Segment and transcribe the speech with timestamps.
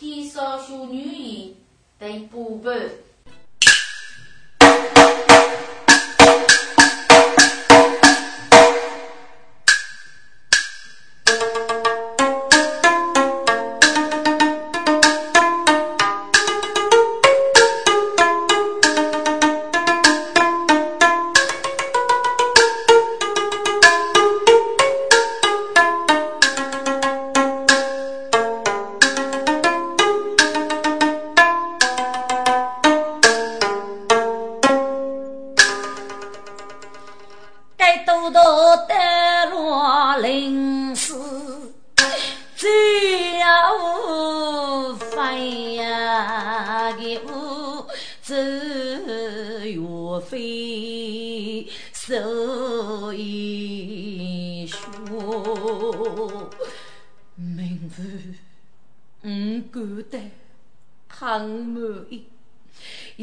[0.00, 1.54] 天少秀女儿
[1.98, 2.70] 等补补。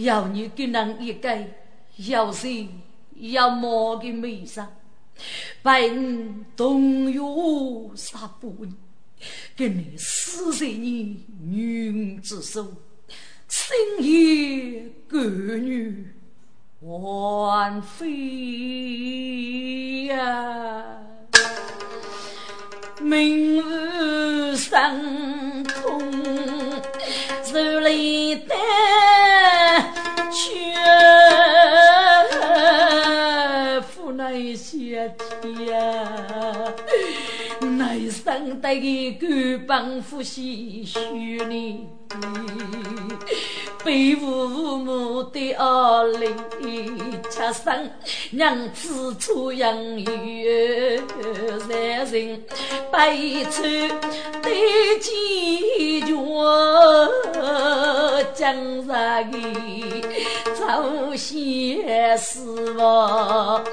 [0.08, 1.38] 要你给人一个
[1.98, 2.70] 要谁
[3.16, 4.74] 要么的美上，
[5.62, 8.74] 百五动用杀不完，
[9.54, 12.66] 给你死在你女之手，
[13.50, 16.08] 深夜歌女
[16.80, 18.06] 万飞
[20.06, 21.02] 呀，
[23.02, 26.00] 明日伤痛
[27.44, 28.58] 手里担。
[30.30, 30.52] 却
[33.82, 35.12] 夫那些
[35.42, 35.82] 天，
[37.60, 39.26] 那生得一个
[39.66, 41.88] 帮夫婿娶你。
[43.84, 46.08] 被父母的儿
[46.60, 47.90] 女吃生，
[48.32, 51.00] 娘子出养育，
[51.68, 52.44] 三人
[52.92, 53.64] 悲愁
[54.42, 54.50] 的
[55.00, 55.97] 几
[57.34, 59.38] 卷，江山的
[60.56, 63.64] 朝鲜死亡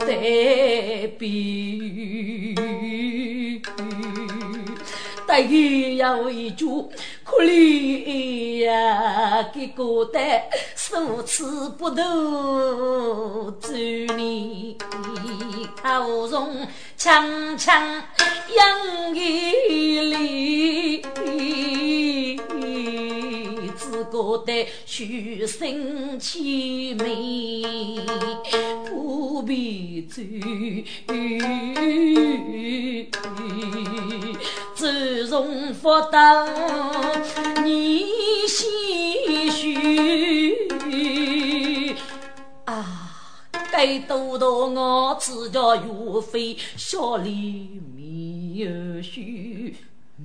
[0.00, 2.73] 对比。
[5.42, 6.66] 得有一句
[7.24, 10.42] 可怜呀，给孤单
[10.76, 13.72] 数次不渡周
[14.14, 14.76] 年，
[15.82, 18.02] 口中强强
[18.54, 21.02] 扬一里，
[23.76, 28.00] 只觉得虚声凄美，
[28.88, 30.22] 不必走。
[34.84, 36.46] 自从福到
[37.64, 38.04] 你
[38.46, 40.76] 唏嘘。
[42.66, 43.40] 啊，
[43.72, 49.74] 该多多我只叫岳飞笑里面有虚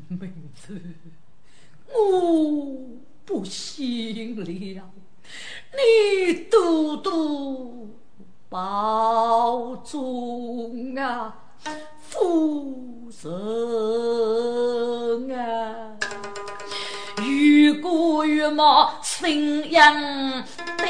[0.09, 0.77] 名字，
[1.93, 2.77] 我
[3.23, 4.35] 不信
[4.75, 4.83] 了，
[5.71, 7.87] 你多多
[8.49, 11.33] 保重啊，
[12.09, 12.75] 夫。
[13.21, 13.31] 人
[15.37, 15.41] 啊，
[17.17, 17.23] 如
[17.81, 20.43] 果月貌信仰
[20.77, 20.87] 对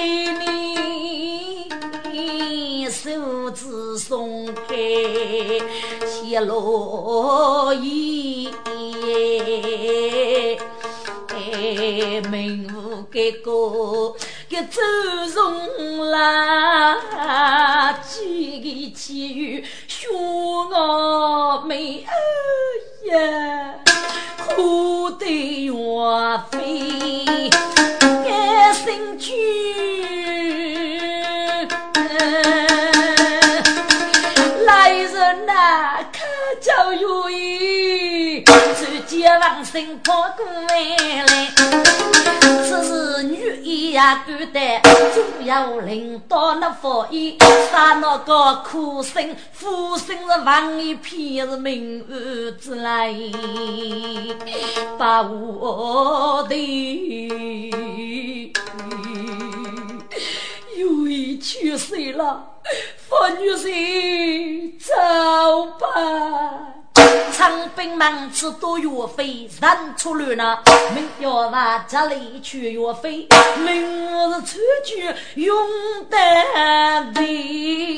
[2.11, 4.75] 你，手指松开
[6.05, 8.51] 谢落叶，
[12.29, 14.15] 明湖给个。
[14.49, 14.81] 给周
[15.35, 19.63] 荣啦，几个奇遇，
[19.99, 22.05] 学我妹
[23.11, 23.73] 呀，
[24.37, 25.73] 可得岳
[26.49, 27.49] 飞
[27.99, 29.27] 甘心去，
[34.65, 36.17] 来人呐，可
[36.61, 40.71] 叫有意，直接往生跑过来，
[42.63, 42.98] 此是。
[43.89, 44.79] 一呀，孤单，
[45.15, 47.35] 总要领导那佛衣，
[47.71, 53.11] 杀那个苦心，苦心是万一片是明暗之来，
[54.95, 56.55] 把我的
[60.77, 62.43] 有意去世了，
[63.09, 66.75] 佛女婿走吧。
[67.31, 70.61] 长兵忙次多岳飞，人出乱了，
[70.93, 73.27] 明要把家里去岳飞，
[73.63, 75.55] 明日出去勇
[76.09, 77.97] 敢的，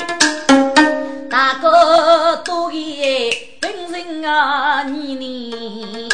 [1.29, 6.09] 大哥多爷本人啊，你你。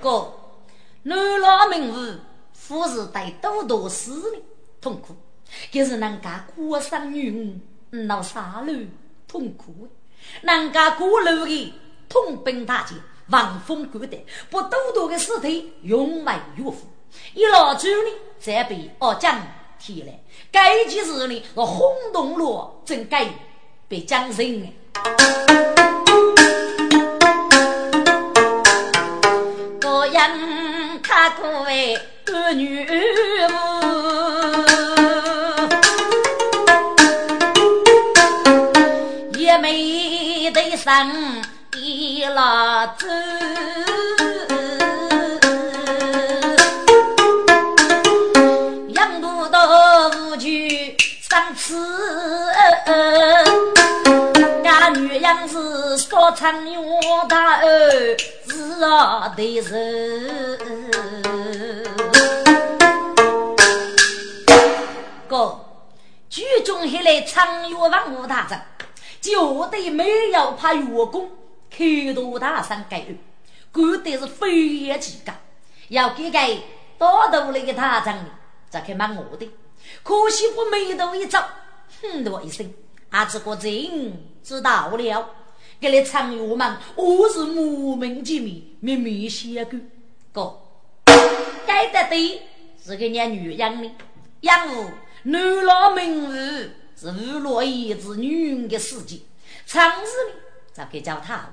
[0.00, 0.32] 哥，
[1.02, 1.98] 南老名户，
[2.52, 4.38] 富士带多多死的
[4.80, 5.16] 痛苦，
[5.70, 7.58] 就是人家孤生女。
[7.90, 8.72] 闹啥路
[9.26, 9.88] 痛苦？
[10.42, 11.74] 人家过路的
[12.08, 12.94] 痛兵大捷，
[13.28, 14.18] 望风冠带，
[14.50, 16.88] 把多多的尸体拥为岳父。
[17.34, 19.40] 一老主呢，再被二将
[19.78, 20.20] 提来，
[20.52, 23.16] 该件事呢是轰动了整个
[23.88, 24.72] 被江人。
[29.80, 31.96] 个人他可为
[32.26, 32.86] 儿女
[40.82, 41.42] 生
[41.76, 43.06] 一老子。
[54.64, 56.78] 俺女样是说唱女
[57.28, 58.16] 大儿
[58.48, 60.58] 是啊的人。
[65.28, 65.60] 哥，
[66.30, 68.58] 剧中还来唱乐王武大将，
[69.20, 71.30] 就得没有怕员工
[71.70, 73.18] 开多大声改案，
[73.72, 75.32] 干的是飞檐起高，
[75.88, 76.62] 要给给
[76.98, 78.30] 多头那个大将的，
[78.68, 79.48] 再去骂我的，
[80.02, 81.38] 可惜我眉头一皱。
[82.02, 82.72] 哼的一声，
[83.10, 85.28] 阿这个人知道了，
[85.80, 89.76] 给你唱乐嘛，我是莫名其妙，秘密写个
[90.32, 90.56] 哥，
[91.66, 92.42] 该得的
[92.82, 93.90] 是个伢女养的，
[94.42, 94.90] 养父
[95.24, 96.70] 男老名妇
[97.00, 99.20] 是无落一子女人的世界，
[99.64, 100.34] 唱子呢
[100.70, 101.48] 咋给叫他？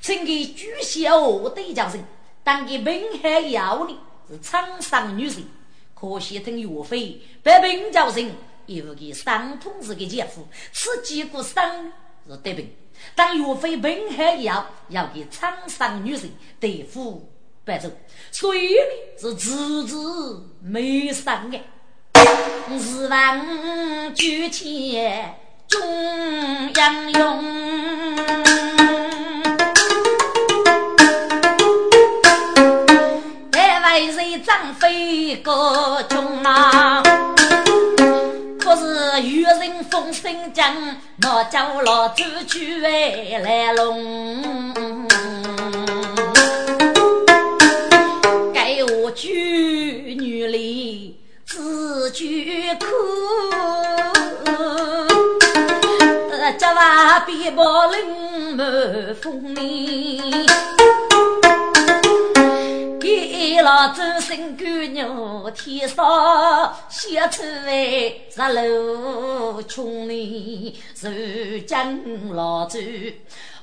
[0.00, 2.02] 请给巨蟹我对叫声，
[2.42, 3.94] 当给滨海要的
[4.26, 5.44] 是沧桑女神，
[5.94, 8.32] 可惜等岳飞被病叫声。
[8.64, 11.92] 有个伤痛是给姐夫，此几个伤
[12.26, 12.74] 是得病。
[13.14, 16.28] 当岳飞病好以后，要给沧桑女神
[16.58, 17.30] 对付
[17.64, 17.88] 白走，
[18.32, 18.80] 所以呢
[19.20, 19.94] 是迟迟
[20.62, 21.60] 没上的。
[22.68, 23.46] 日望
[24.16, 25.34] 举前
[25.68, 25.78] 中
[26.74, 27.44] 央用，
[33.52, 37.02] 待为谁张飞个中啊？
[38.78, 40.74] 是渔人风声讲，
[41.22, 44.74] 我叫老祖去来龙。
[48.52, 52.86] 该我举女里自举苦，
[56.58, 60.46] 这娃比毛林满风里。
[62.98, 71.08] 给老祖生姑娘天上写出来十楼穷里受
[71.66, 72.00] 将
[72.34, 72.78] 老祖，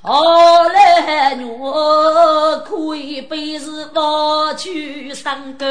[0.06, 5.64] 后来我可以背是我去上沟，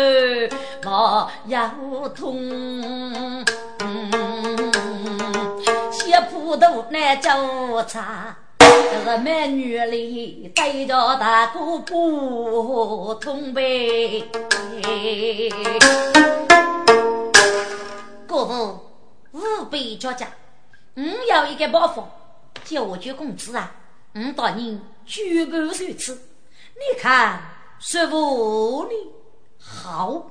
[0.89, 1.69] 我腰
[2.15, 3.45] 痛，
[5.91, 8.35] 写葡萄难交叉。
[8.57, 14.23] 这个美女里对着大哥不通呗。
[18.25, 18.79] 哥父
[19.33, 20.25] 五百家家，
[20.95, 22.01] 我有一个包袱，
[22.65, 23.71] 叫我捐工资啊！
[24.15, 26.13] 我当年举步如此，
[26.75, 27.41] 你看
[27.79, 29.11] 师傅你。
[29.57, 30.27] 好，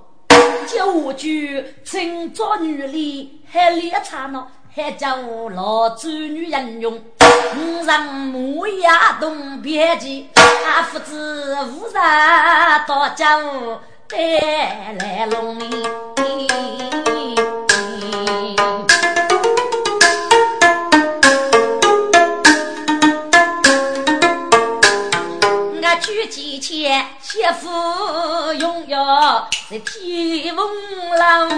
[0.68, 4.46] 叫我去趁着女里还猎茶呢。
[4.74, 15.58] 还叫我老祖女人用，五上木呀东边去，阿夫子五上到家务带来龙
[29.80, 30.70] 天风
[31.18, 31.48] 浪。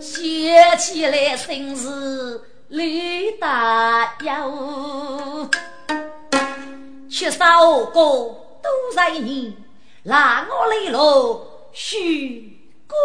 [0.00, 5.48] 写起来真是泪大哟，
[7.10, 9.56] 缺少个都在你，
[10.02, 12.96] 让我来了许过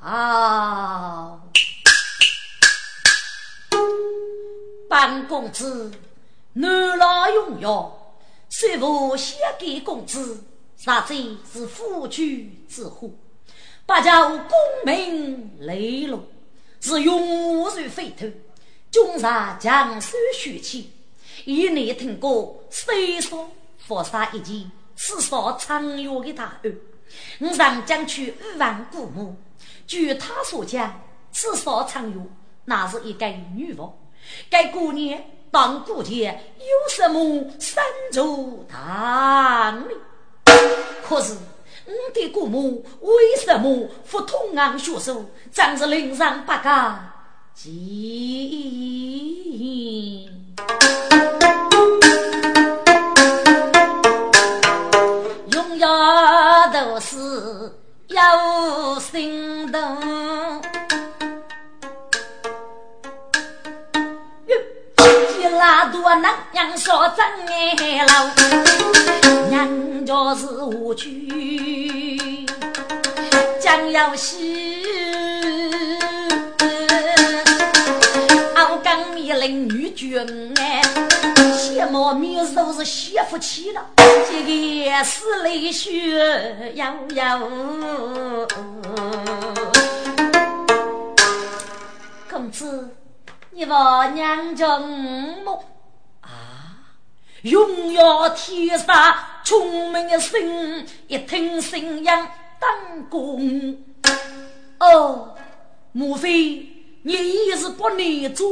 [0.00, 1.38] 啊！
[4.88, 5.90] 本公子
[6.54, 8.01] 男老用药，
[8.54, 10.44] 虽不写给公子，
[10.76, 11.06] 实在
[11.50, 13.08] 是夫君之祸。
[13.86, 14.50] 不叫功
[14.84, 16.22] 名利禄，
[16.78, 18.30] 是永如沸腾。
[18.90, 20.92] 军杀江山血气，
[21.46, 26.72] 以你听过飞霜佛杀一件，刺杀长月的大案。
[27.40, 29.34] 我上将去五万古墓，
[29.86, 31.00] 据他所讲，
[31.32, 32.20] 刺杀长月
[32.66, 33.90] 那是一个女王。
[34.50, 35.18] 该姑娘
[35.52, 39.94] 当古天有什么三足堂里
[41.06, 41.34] 可是
[41.84, 47.12] 你的姑母为什么不通俺学手长着临上八家
[47.54, 48.64] 记忆
[55.52, 55.78] 拥
[56.72, 57.18] 都是
[58.08, 59.78] 有心的
[65.62, 68.26] 拉多能娘说真爱老，
[69.48, 72.44] 娘家是无趣，
[73.60, 74.36] 将要死。
[78.70, 80.26] 我刚面临女眷
[80.60, 80.82] 哎，
[81.56, 87.40] 羡慕面都是媳妇气了，这个是泪血呀呀。
[92.28, 92.88] 公子，
[93.54, 95.62] 你我娘家么？
[96.22, 96.96] 啊，
[97.42, 103.76] 荣耀天下，聪明的心，一听声音当公。
[104.80, 105.36] 哦，
[105.92, 106.66] 莫非？
[107.02, 108.48] 你也是不能做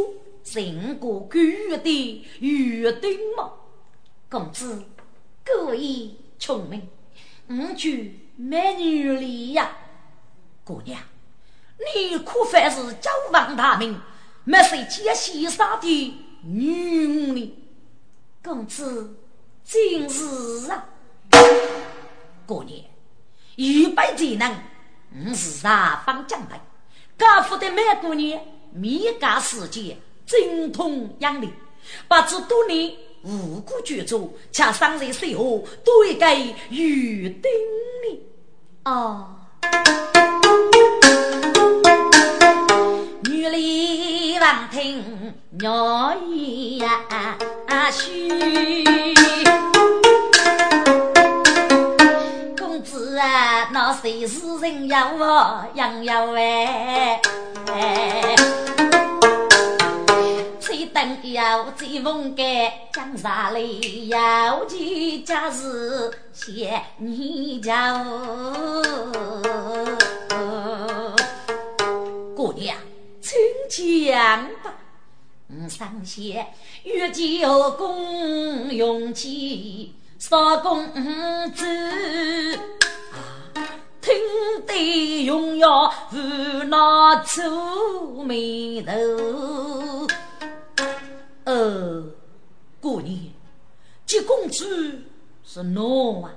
[0.53, 1.29] 人过狗
[1.79, 3.53] 的约定吗？
[4.29, 4.85] 公子，
[5.47, 6.87] 故意聪明，
[7.49, 9.71] 五句美女里呀，
[10.63, 11.01] 姑娘，
[11.79, 13.99] 你可算是九王大名，
[14.45, 17.55] 没谁接西沙的女呢？
[18.43, 19.15] 公子，
[19.65, 20.87] 真是啊，
[22.47, 22.85] 过年
[23.57, 24.57] 预备才能，
[25.27, 26.61] 我是啥方将来？
[27.19, 28.41] 家父的美姑娘，
[28.73, 31.51] 米家世界精通养理，
[32.09, 36.27] 不知多年无故绝作，恰上人随后都一个
[36.71, 38.21] 预定的
[38.85, 39.37] 哦。
[43.25, 44.10] 女里
[44.41, 47.37] 望听鸟语呀
[47.93, 48.81] 絮。
[53.73, 57.21] 那谁是人要我养要哎？
[60.59, 68.05] 吹灯要追风盖，江山里要去家是谢你家。
[73.71, 74.75] 讲吧。
[75.69, 76.47] 上仙
[76.85, 80.93] 欲救公用计，少公
[81.55, 82.59] 子。
[84.01, 84.13] 听
[84.67, 90.09] 得荣耀无那皱眉头。
[91.45, 92.05] 呃，
[92.81, 93.19] 姑娘，
[94.05, 94.65] 这公主
[95.45, 96.33] 是侬啊？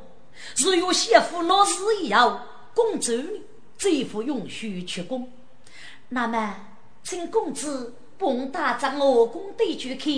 [0.55, 3.41] 是有媳妇那是要公主呢？
[3.77, 5.31] 这副允许出宫。
[6.09, 6.55] 那么，
[7.03, 10.13] 请公子帮大张我宫对去看，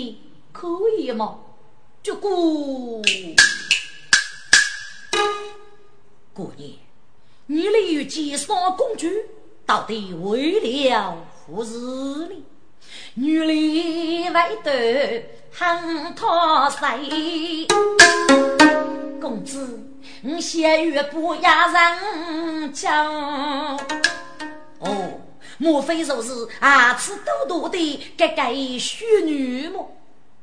[0.52, 1.40] 可以吗？
[2.02, 3.02] 这姑
[6.32, 6.70] 姑娘。
[7.48, 9.08] 你来与姬上公主，
[9.64, 11.16] 到底为了
[11.46, 11.78] 何事
[12.28, 12.44] 呢？
[13.14, 17.66] 女里为得恨他谁？
[19.20, 19.80] 公子，
[20.22, 23.76] 你先月不压人讲。
[24.78, 25.20] 哦，
[25.58, 29.90] 莫非说是阿次多多的这个淑女么？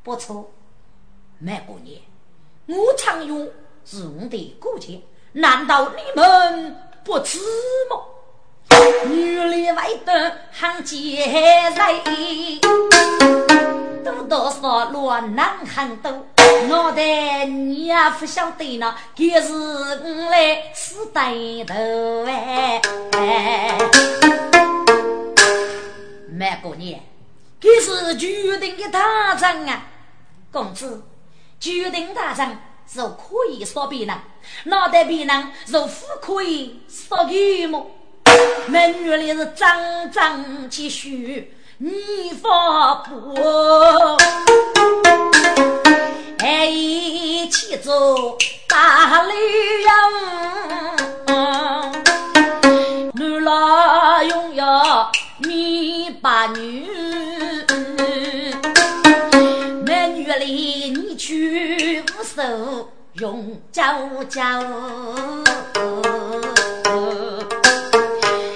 [0.03, 0.51] 不错，
[1.39, 1.98] 梅姑娘，
[2.67, 3.48] 我常用
[3.86, 5.01] 是我的顾家，
[5.34, 6.75] 难道你们？
[7.03, 7.39] 不知
[7.89, 8.10] 么？
[9.08, 11.29] 女里外的行奸
[11.74, 12.60] 人，
[14.03, 16.25] 多多少乱男很多。
[16.67, 21.74] 脑袋你也不晓得呢，给是我来死对头
[22.25, 22.82] 哎！
[26.36, 27.02] 满过年，
[27.62, 29.86] 这是决定的大战啊，
[30.52, 31.04] 公子，
[31.60, 32.70] 决定大战。
[32.92, 34.13] 若可以说别人，
[34.66, 35.88] 脑袋别人是不
[36.20, 37.90] 可以说给么？
[38.68, 43.34] 美女里是张张积蓄，你发布，
[46.40, 48.38] 还一起走
[48.68, 49.32] 大女
[49.86, 49.94] 人，
[53.13, 55.10] 女老用要
[56.24, 56.86] 米八女，
[59.86, 62.89] 美女里你去无手。
[63.15, 63.84] 用教
[64.30, 64.63] 教，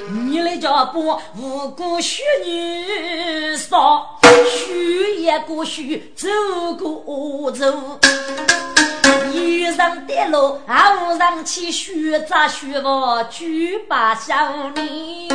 [0.10, 4.18] 你的脚步无辜许女少，
[4.50, 6.28] 许一个许走
[6.80, 8.00] 过走，
[9.74, 15.30] 上跌落，二上起，许咋许我举把小你，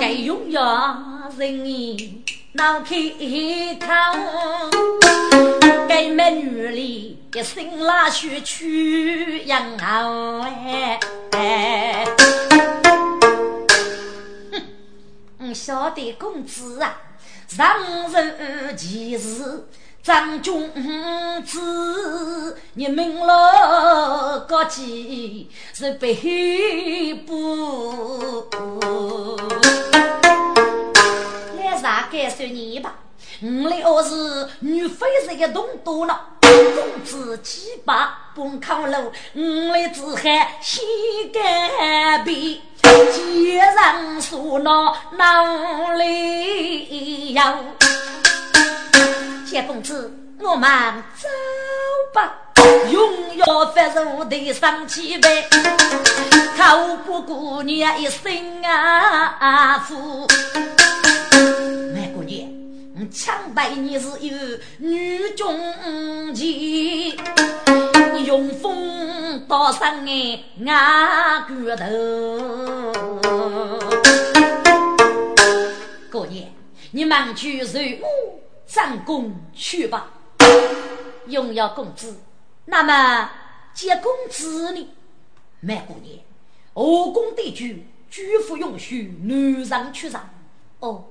[0.00, 2.22] 该用呀人
[2.52, 2.96] 脑开
[3.80, 3.86] 口。
[5.88, 10.40] 该美女里一身拉血去养好
[11.30, 12.04] 哎！
[14.50, 14.62] 哼，
[15.38, 16.98] 我晓得公子啊，
[17.48, 17.78] 上
[18.12, 19.64] 人其实
[20.06, 20.70] 张君
[21.44, 28.46] 子，你明了个计是背部。
[31.58, 32.94] 该啥该算你吧。
[33.42, 37.92] 我来我是女飞人的东多了，公子几百
[38.36, 40.82] 奔康路，我来只喊膝
[41.34, 47.42] 盖比，街上说那哪里有？
[49.46, 50.68] 谢公子，我们
[51.16, 51.28] 走
[52.12, 52.34] 吧。
[52.90, 55.48] 永耀发如的上气呗，
[56.58, 60.26] 靠不姑娘一生啊福。
[61.94, 62.44] 卖姑娘，
[62.98, 64.36] 我强待你是有
[64.78, 65.56] 女中
[66.34, 67.16] 计，
[68.24, 71.86] 用风刀上哎压骨头。
[76.10, 76.44] 姑娘，
[76.90, 80.10] 你忙去任务上宫去吧，
[81.26, 82.20] 永耀公子。
[82.64, 83.30] 那么，
[83.72, 84.88] 接公子呢？
[85.60, 86.18] 卖姑娘，
[86.74, 90.28] 后宫的剧，举夫允许男上去上。
[90.80, 91.04] 哦，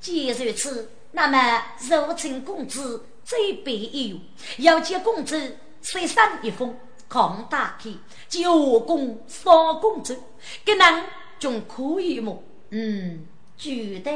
[0.00, 4.16] 既如此，那么如请公子这边一游，
[4.58, 6.74] 要接公子随上一封，
[7.08, 7.90] 抗打开，
[8.28, 10.18] 九宫三公子，
[10.64, 11.04] 给能
[11.38, 12.42] 仲可以么？
[12.70, 13.26] 嗯，
[13.56, 14.10] 觉得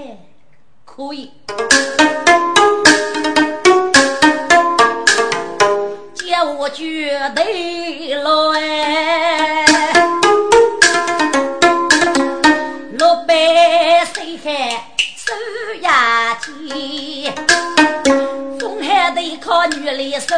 [0.84, 1.30] 可以。
[6.56, 8.24] 我绝对来，
[12.92, 13.34] 六百
[14.06, 14.70] 岁还
[15.16, 15.32] 手
[15.82, 17.34] 牙尖，
[18.58, 20.36] 风海的靠女来手，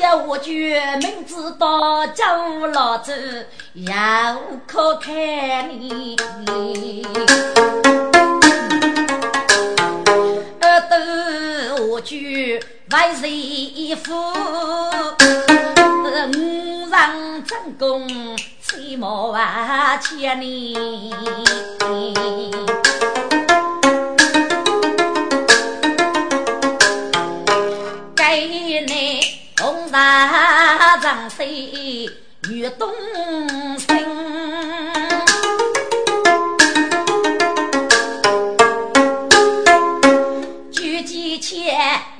[0.00, 4.36] 叫我绝明知道叫老子要
[4.66, 6.16] 可看你，
[10.80, 10.96] 斗
[11.86, 12.60] 我绝。
[12.90, 14.12] 万岁夫，
[16.36, 21.12] 五上正宫，吹毛万千里。
[29.60, 32.10] 红纱长水
[32.50, 32.90] 女东
[33.78, 34.33] 升。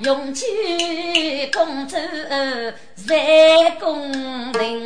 [0.05, 0.45] 用起
[1.51, 1.97] 公主
[3.09, 4.11] 在宫
[4.53, 4.83] 廷，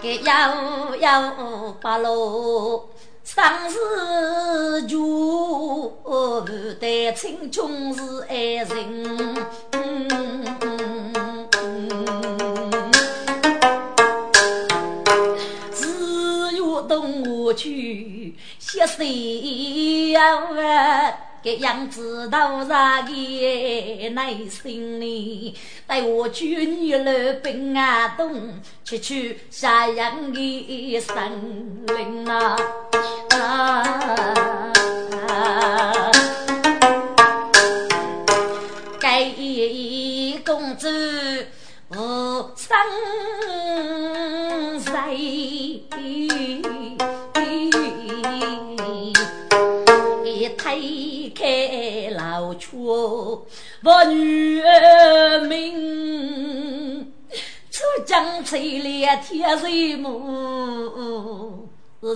[0.00, 2.88] 给幺幺八路
[3.24, 5.92] 生死就
[6.78, 9.34] 得青春是爱人。
[17.56, 18.09] 去
[18.80, 25.54] 歇水呀，这样子到啥个内心里？
[25.86, 32.56] 带我去你那边啊东，去去下阳的森林啊！
[38.98, 39.30] 该
[40.42, 41.46] 公子
[41.90, 42.74] 无生
[44.80, 44.90] 在。
[50.70, 52.78] 推开老窗，
[53.82, 57.12] 我女儿命，
[57.70, 61.66] 出江吹来天水暮，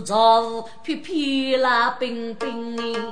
[0.07, 3.11] 朝飘飘那冰冰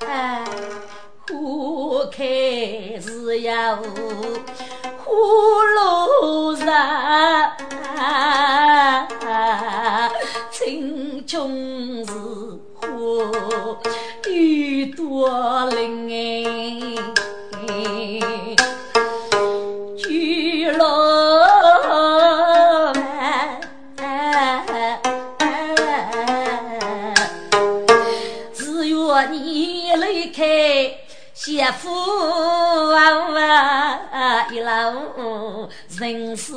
[0.00, 0.44] 哎，
[1.28, 3.84] 花开时要花
[5.76, 6.45] 落
[15.26, 16.08] 雨多淋
[17.52, 18.54] 哎，
[19.98, 20.84] 聚落
[22.94, 23.60] 满，
[28.54, 30.94] 只愿你离开。
[31.34, 31.90] 媳妇
[32.92, 36.52] 啊，一路人世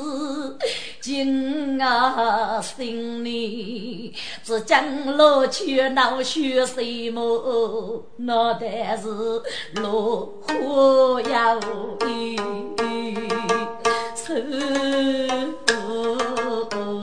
[1.02, 8.04] 今啊心里，只将老去闹血水么？
[8.18, 9.08] 脑袋是
[9.82, 11.58] 落花呀，
[14.16, 14.34] 愁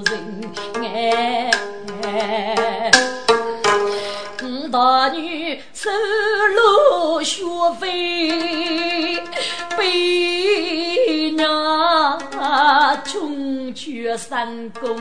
[0.05, 1.51] 人哎。
[4.69, 5.89] 大女收
[6.53, 7.45] 入学
[7.81, 9.23] 费，
[9.77, 12.19] 被娘
[13.05, 14.97] 穷去三公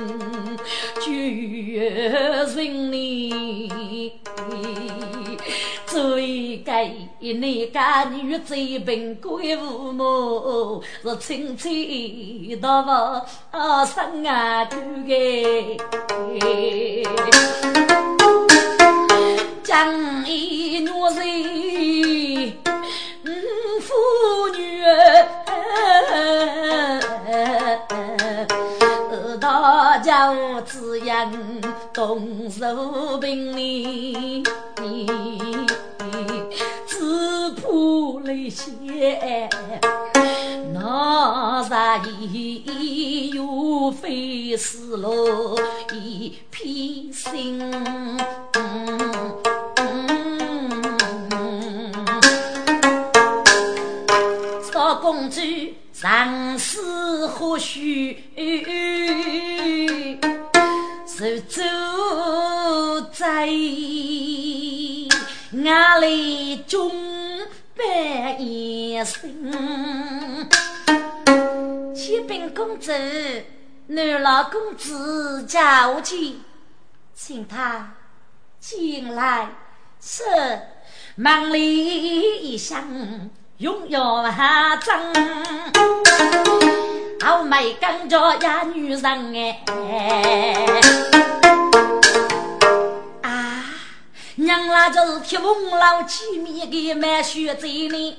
[1.02, 1.80] 绝
[2.56, 4.14] 人里，
[5.88, 12.90] 只所以该你家女最贫贵父母是亲戚到不
[13.86, 14.76] 生啊狗
[15.08, 15.14] 个，
[19.64, 22.54] 将一女人
[23.82, 23.94] 妇
[24.56, 24.84] 女。
[29.40, 31.32] 大家滋养
[31.94, 34.44] 动手平里，
[36.88, 37.62] 只怕
[38.24, 39.50] 那些
[40.74, 45.56] 那啥意又非是了
[45.94, 47.60] 一片心。
[55.26, 55.42] 少公主。
[55.92, 58.24] 上司或许
[61.08, 61.62] 是走
[63.14, 63.48] 在
[65.52, 66.92] 俺里中
[67.76, 70.50] 半夜深，
[71.96, 72.92] 启禀公主，
[73.88, 76.36] 女老公子叫去，
[77.14, 77.96] 请他
[78.60, 79.50] 进来。
[80.02, 80.24] 是
[81.16, 83.30] 忙里一想。
[83.60, 85.02] 拥有哈张，
[87.24, 90.82] 好美跟着呀女人哎！
[93.22, 93.64] 啊，
[94.36, 98.18] 娘啦就是铁翁老几米的满血在里，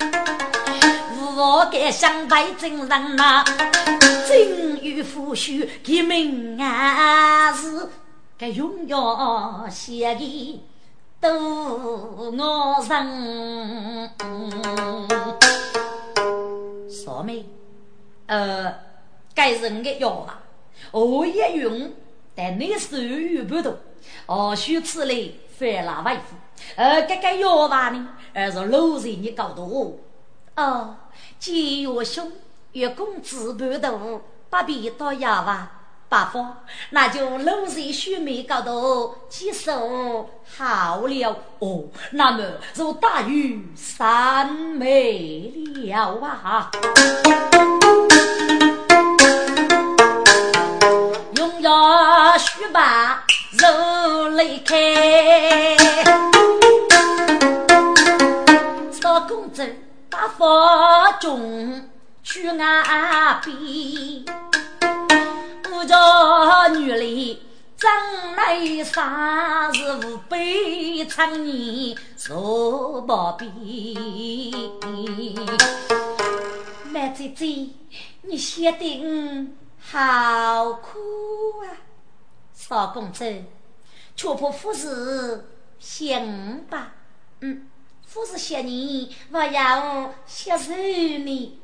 [1.36, 3.44] 我该想白真人呐，
[4.26, 7.90] 真有夫婿的命啊是
[8.38, 9.18] 该拥有
[9.70, 10.62] 写的。
[11.26, 11.32] 都
[12.16, 12.30] 我
[12.88, 14.10] 人，
[16.88, 17.44] 傻妹，
[18.26, 18.72] 呃，
[19.34, 20.40] 该人的药啊，
[20.92, 21.90] 我也用，
[22.36, 23.76] 但你收入不多，
[24.26, 26.36] 哦，需此类翻来为富，
[26.76, 29.98] 呃，这个药吧呢，而是老人你搞多，
[30.54, 30.94] 哦，
[31.40, 32.30] 节约兄，
[32.70, 35.75] 月工资不多，不必多药吧。
[36.08, 36.56] 八方，
[36.90, 41.84] 那就露水须眉高头几手好了哦。
[42.12, 46.70] 那么就大于三美了啊！
[51.34, 53.24] 用药须把
[53.58, 55.76] 肉来开，
[58.92, 59.76] 少公子
[60.08, 61.88] 八方中
[62.22, 64.45] 去岸边。
[65.78, 67.42] 我家女里
[67.76, 67.90] 长
[68.34, 73.52] 来三十五辈，常年坐宝边。
[76.86, 77.68] 麦姐姐，
[78.22, 81.68] 你写的好苦啊！
[82.54, 83.44] 少公子，
[84.16, 85.46] 却怕夫子
[85.78, 86.94] 嫌吧？
[87.40, 87.68] 嗯，
[88.06, 91.60] 夫子嫌你，我要接受你。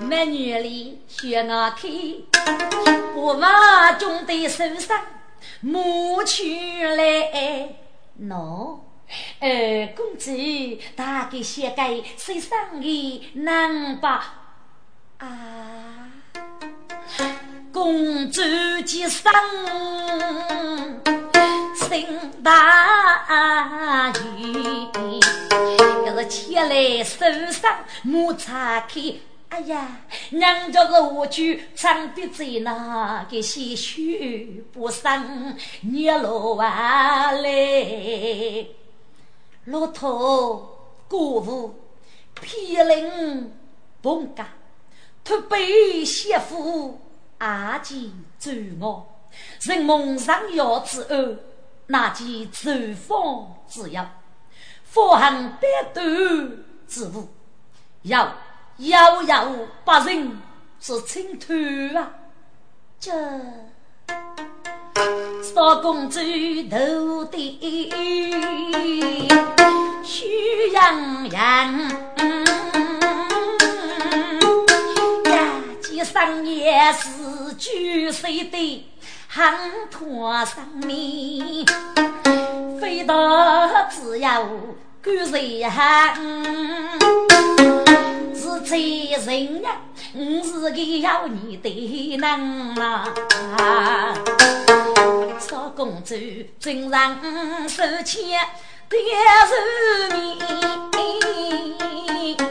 [0.00, 1.90] 美女里学我看，
[3.14, 5.00] 不把中的手上
[5.60, 6.42] 摸出
[6.96, 7.76] 来。
[8.20, 8.78] 喏，
[9.40, 10.30] 二公子
[10.94, 14.34] 大概写给谁上的能吧？
[15.18, 16.10] 啊，
[17.74, 18.40] 公主
[18.86, 19.32] 既生
[21.74, 22.06] 心
[22.40, 24.88] 大意。
[26.06, 29.16] 要是牵来手上莫擦开，
[29.48, 29.88] 哎呀，
[30.30, 38.66] 娘家的我去长鼻在那个些许不生你落啊来，
[39.64, 41.74] 骆驼过户
[42.40, 43.52] 披领
[44.00, 44.44] pomca，
[45.24, 47.00] 托背媳妇
[47.38, 49.06] 阿姐走我，
[49.62, 51.36] 人梦上要之后，
[51.86, 54.08] 那件走风之要。
[54.84, 56.00] 佛行百度
[56.86, 57.28] 之物，
[58.02, 58.36] 要
[58.78, 59.48] 遥遥
[59.84, 60.40] 八人
[60.78, 61.52] 是清土
[61.98, 62.10] 啊！
[63.00, 63.10] 这
[65.42, 66.20] 少公主
[66.70, 67.60] 头的
[70.04, 71.88] 虚洋洋，
[75.24, 77.23] 呀，几生也是
[77.58, 78.86] 九岁的
[79.28, 79.54] 汉
[79.90, 81.64] 托上面，
[82.80, 84.46] 飞到只要。
[85.02, 86.14] 古人喊，
[88.34, 89.82] 是才人呀，
[90.14, 92.24] 我是个要你的人
[92.80, 93.04] 啊！
[95.38, 96.14] 少公主
[96.58, 97.20] 尊上
[97.68, 98.40] 手牵
[98.88, 98.96] 的
[99.50, 99.54] 手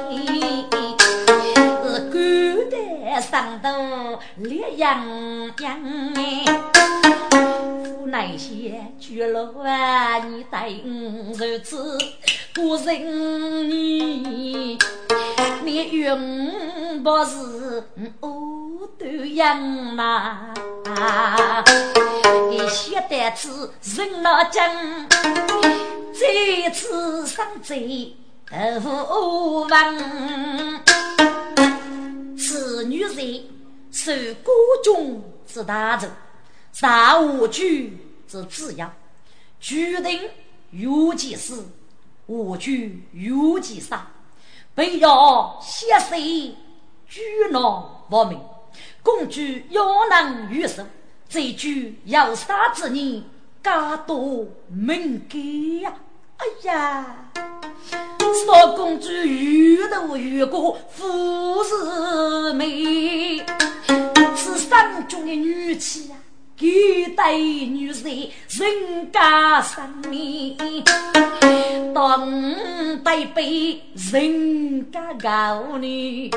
[0.06, 0.63] 面，
[3.22, 5.06] 上头烈阳
[5.60, 6.46] 阳哎。
[8.06, 11.98] 那些绝路啊，你待我如此
[12.54, 14.78] 不仁义，
[15.64, 17.84] 你永不是
[18.20, 20.54] 我的样嘛？
[22.52, 24.70] 一些单子人老将，
[26.14, 28.16] 这次上贼
[28.52, 29.98] 无望，
[32.38, 33.44] 此女人
[33.92, 34.52] 是孤
[34.84, 36.10] 中之大臣。
[36.72, 38.92] 杀无惧之子呀，
[39.60, 40.20] 决定
[40.72, 41.54] 有其事，
[42.26, 44.08] 无惧有其杀，
[44.74, 46.16] 不要携手
[47.08, 48.40] 举脑亡命。
[49.04, 50.88] 公主要能遇生，
[51.30, 53.24] 这句要杀之人，
[53.62, 55.94] 家多敏感呀！
[56.38, 57.32] 哎呀，
[58.48, 61.06] 少公主遇到遇过富
[65.74, 66.16] 中的女妻呀。
[66.60, 70.56] 一代女人人家生命，
[71.94, 73.82] 当代被
[74.12, 76.30] 人家高女，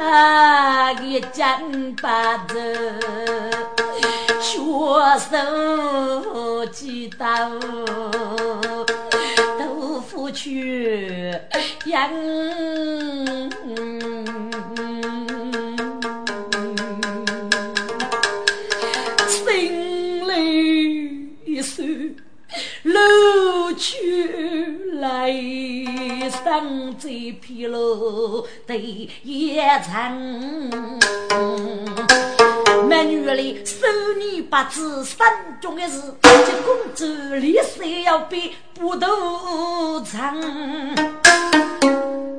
[0.00, 2.74] 啊，一将把子
[4.40, 7.50] 学生几刀，
[9.58, 11.32] 豆腐去
[11.84, 12.10] 养。
[23.76, 25.30] 去来，
[26.30, 27.08] 上这
[27.40, 28.78] 片路对
[29.22, 30.18] 一场。
[32.88, 33.86] 美女里收
[34.18, 40.40] 你八字山中的事，这公主立誓要比不斗长。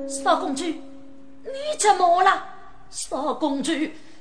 [0.07, 2.43] 少公主，你怎么了？
[2.89, 3.71] 少公主，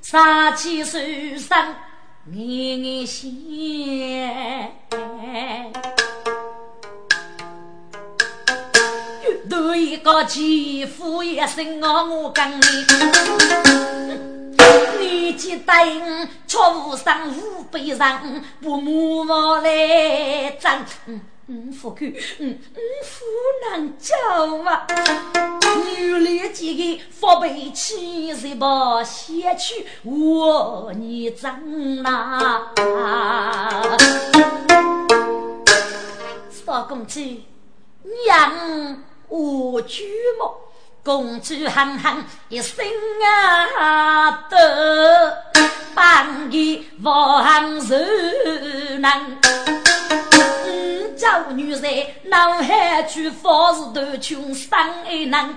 [0.03, 0.99] 杀气手
[1.39, 1.75] 上
[2.25, 3.31] 念念想。
[9.57, 12.63] 多一个欺负一生我，我跟你，
[15.01, 15.73] 你记得
[16.47, 18.21] 错误上五百上，
[18.61, 20.85] 不母我来争。
[21.07, 23.25] 嗯嗯，夫君，嗯嗯，夫
[23.71, 24.15] 难教
[24.71, 24.87] 啊。
[25.87, 32.73] 女里几个发配气势把先去我你争呐。
[36.51, 37.21] 少公主，
[38.27, 39.03] 娘。
[39.29, 40.05] 我举
[40.39, 40.51] 目，
[41.03, 42.85] 公主憨憨一生
[43.79, 45.37] 啊得，
[45.95, 47.95] 半夜望受
[49.01, 49.39] 难。
[50.67, 54.71] 五朝女人脑海去方是断穷生
[55.05, 55.57] 爱难，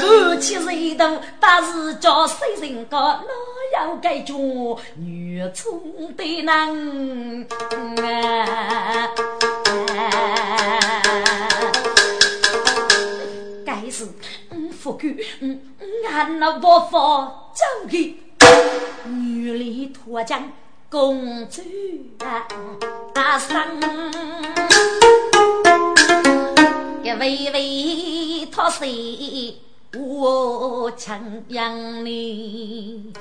[0.00, 3.24] 夫妻一度大是叫谁人个哪
[3.72, 4.34] 要改叫
[4.96, 5.80] 女聪
[6.16, 7.46] 的难
[13.90, 14.54] 啊？
[14.72, 15.60] 夫君，嗯，
[16.08, 16.96] 俺那伯父
[17.52, 18.18] 走的
[19.06, 20.42] 女里脱缰
[20.88, 21.62] 公主
[22.24, 22.46] 啊，
[23.14, 23.80] 阿生
[27.02, 29.60] 一位位托谁
[29.94, 33.12] 我强养你？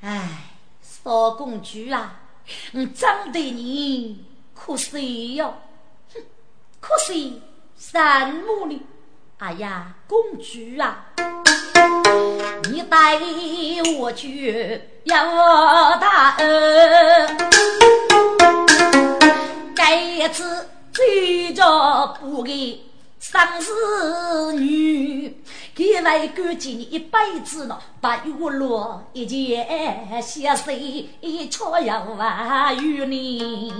[0.00, 0.28] 哎，
[0.82, 2.20] 少公主啊，
[2.72, 5.54] 我长得你可惜哟，
[6.12, 6.20] 哼，
[6.80, 7.40] 可惜
[7.76, 8.80] 三母呢。
[9.44, 11.04] 哎呀，公主啊，
[12.70, 13.18] 你带
[13.98, 17.36] 我去要大恩，
[19.74, 22.84] 这一次追着不给
[23.18, 25.36] 生子女，
[25.74, 31.08] 给外干尽一辈子了，把月落一件血水，
[31.50, 33.72] 却要万与你。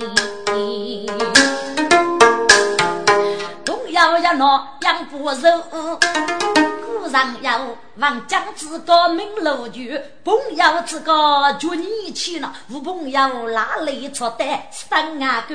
[3.92, 5.62] 要要那养不肉，
[6.00, 7.60] 古上要
[7.98, 15.54] 望将子个名楼局，朋友之个就你去了，无朋友哪里出得三阿哥？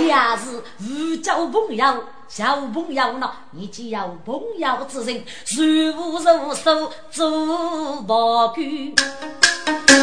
[0.00, 3.30] 也是无交朋友，小朋友呢？
[3.50, 5.24] 你只有朋友之人，
[5.56, 8.54] 如无如手做不够，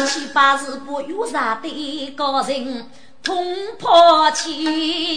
[0.06, 2.88] 七八十不有啥的个人。
[3.22, 5.16] 通破气，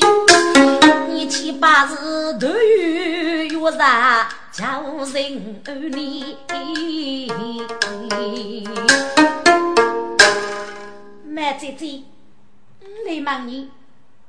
[1.07, 6.37] 你七八字都有月啥叫人儿你？
[11.25, 12.03] 麦姐姐，
[13.07, 13.71] 你问你，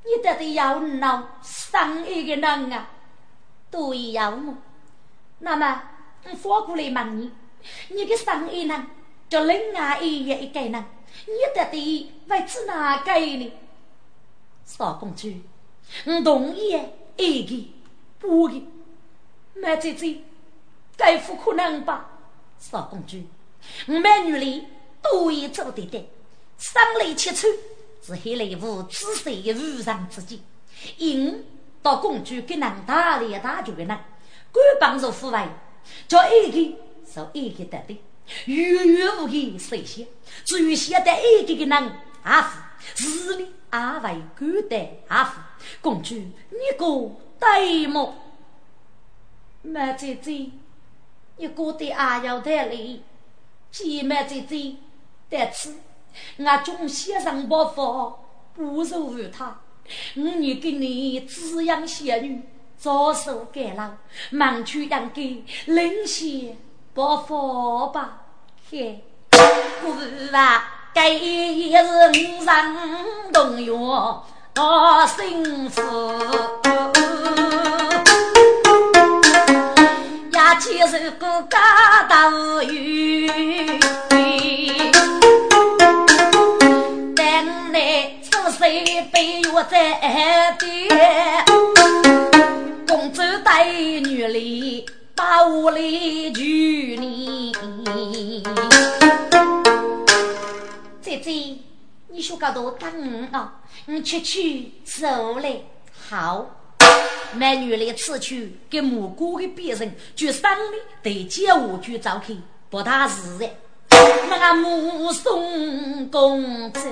[0.03, 2.87] 你到底要闹生一个人啊？
[3.69, 4.57] 对要么？
[5.39, 5.83] 那么
[6.23, 7.29] 我反过来问你，
[7.89, 8.87] 你的生一人，
[9.27, 10.73] 就另外一一个人？
[11.27, 13.51] 你到底为子哪个呢？
[14.65, 15.31] 少公主，
[16.05, 16.75] 我同意
[17.17, 17.67] 一个
[18.19, 18.67] 不的，
[19.53, 20.17] 麦姐姐，
[20.97, 22.09] 该不可能吧？
[22.59, 23.21] 少公主，
[23.87, 24.65] 我们女里
[25.01, 26.09] 都已做得的，
[26.57, 27.45] 生来切磋
[28.01, 30.41] 是黑来无知识的无上之计，
[30.97, 31.45] 因
[31.81, 35.47] 到公主给能打理大局的人，官帮助父外，
[36.07, 38.01] 叫一个受一个得的。
[38.45, 40.07] 远远无给谁先，
[40.43, 41.91] 至于现在一个个人
[42.23, 42.59] 阿父，
[42.95, 43.45] 是你。
[43.75, 45.41] 阿为孤单阿父，
[45.81, 48.15] 公主你个呆么？
[49.63, 50.49] 麦姐姐，
[51.35, 53.01] 你过得阿要太累，
[53.69, 54.77] 姐妹姐姐，
[55.29, 55.75] 但此
[56.37, 58.17] 我总先生伯父，
[58.53, 59.59] 不如于他，
[60.15, 62.41] 五年给你滋养仙女，
[62.77, 63.97] 早受干扰，
[64.31, 66.57] 忙去养给灵仙。
[66.93, 68.21] 不服吧，
[68.71, 69.03] 嘿！
[69.81, 69.91] 不
[70.33, 72.55] 啊，该也是五人
[73.33, 73.75] 同愿
[74.53, 75.81] 到幸福，
[80.31, 83.27] 也接受个家大无余。
[87.13, 91.43] 但你出岁被我在爹，
[92.87, 94.85] 公主带女里。
[95.17, 97.53] 把屋里娶你，
[101.15, 101.57] 姐姐，
[102.09, 103.49] 你说个多等我，
[103.87, 105.65] 我去去走嘞。
[106.09, 106.45] 好，
[107.33, 112.37] 美女来此去给母姑的别人，就生里对接我去找去，
[112.69, 113.49] 不大自然。
[114.29, 116.89] 那个目送公子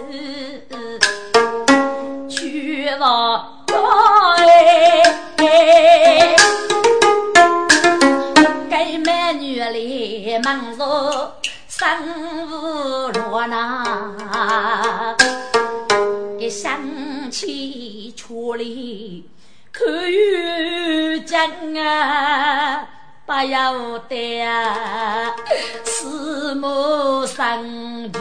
[2.29, 5.03] 去往哎。
[9.05, 11.36] 美女来忙着
[11.75, 11.89] 生
[12.47, 15.17] 无罗那，
[16.38, 16.79] 一想
[17.31, 19.27] 起处理
[19.71, 21.49] 可有讲
[21.83, 22.88] 啊，
[23.25, 25.36] 不要得啊，
[25.83, 28.19] 四目生就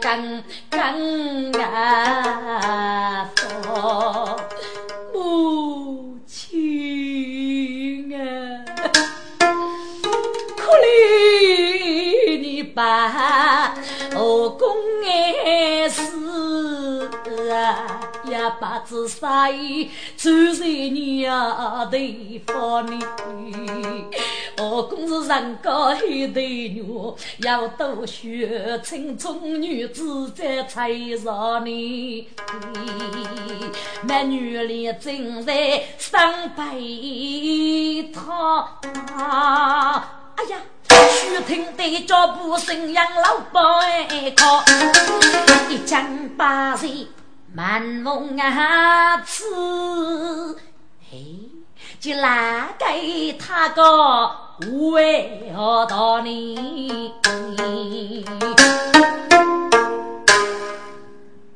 [0.00, 3.28] 更更啊，
[5.12, 6.11] 母
[12.74, 13.74] 把
[14.14, 14.68] 后宫
[15.02, 16.02] 的事
[17.52, 18.30] 啊，一
[18.60, 21.98] 把子撒意传在你啊头
[22.46, 22.98] 发里。
[24.58, 32.28] 后宫是人高海头女，要多学青中女子在彩上呢。
[34.02, 36.64] 美女里正在上白
[38.14, 38.78] 他。
[40.36, 40.58] 哎呀，
[41.40, 44.62] 听得脚步声，杨老伯哎靠，
[45.68, 47.08] 一将把人
[47.54, 50.56] 满风啊刺，
[51.10, 51.50] 嘿，
[51.98, 54.30] 就拿给他个
[54.70, 57.12] 为何道理？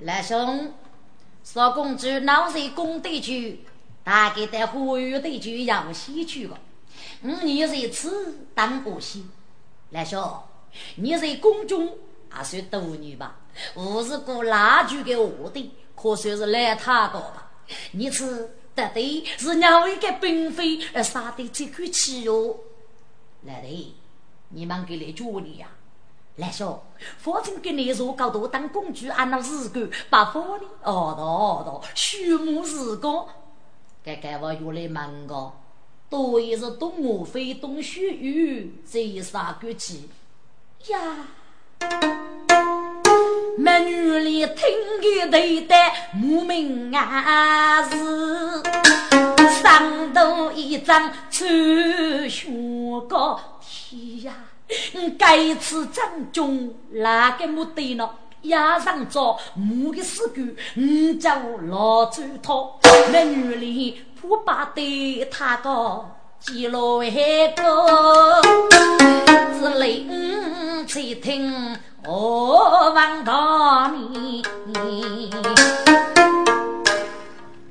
[0.00, 0.72] 来兄，
[1.44, 3.64] 说公主脑在宫里去，
[4.04, 6.58] 大概在花园里去要西去了。
[7.22, 9.26] 五年在此当过戏，
[9.90, 10.42] 来兄
[10.96, 11.96] 你在宫中
[12.28, 13.36] 还算多女吧？
[13.74, 17.50] 我是过拉锯的卧底，可算是来他个吧？
[17.92, 22.58] 你是得的是两位个嫔妃而杀的这口气哟！
[23.42, 23.96] 来的，
[24.50, 25.68] 你们给来助你呀？
[26.34, 26.84] 来说，
[27.16, 33.26] 反正给你说搞多当公主，按照日干把房里熬到熬到，虚目日光，
[34.04, 35.52] 该该我又来忙个。
[36.08, 39.98] 多也是东吴妃、东薛玉这三个字
[40.88, 40.98] 呀。
[43.58, 44.56] 美女里听
[45.00, 45.74] 个对的
[46.14, 47.96] 莫名啊是，
[49.62, 52.48] 上头一张穿靴
[53.08, 54.34] 高天呀，
[55.18, 58.08] 该次正中哪个目的呢？
[58.42, 60.40] 压上着木的尸骨，
[60.76, 61.36] 五脚
[61.68, 62.78] 老猪头，
[63.10, 64.02] 美女里。
[64.28, 66.04] 我把对他个
[66.40, 68.42] 记录一个，
[69.54, 74.42] 只领去听我王大你。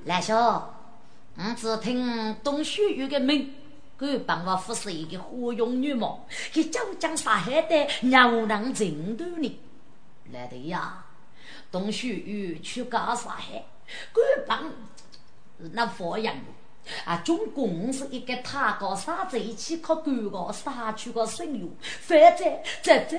[0.05, 3.53] 来兄，我只听东薛有个名，
[3.97, 9.59] 敢帮我服侍一个花容女貌，给九江杀海的牛郎成都呢。
[10.31, 11.03] 来的呀，
[11.69, 13.65] 东薛有去搞杀海，
[14.13, 14.71] 敢帮。
[15.57, 16.35] 那佛样
[17.03, 21.67] 啊，总共是一个塔高沙在一起靠干个沙区个生源，
[22.01, 23.17] 反正这这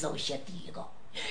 [0.00, 0.82] 肉些低个，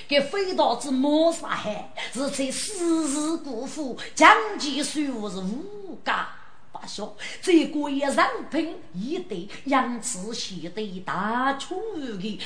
[0.06, 6.28] 给飞刀子抹杀害，是在世事辜负，将其税务是无家
[6.70, 7.12] 不孝。
[7.40, 11.76] 这个也人品一对，养子贤的大穷
[12.20, 12.40] 的，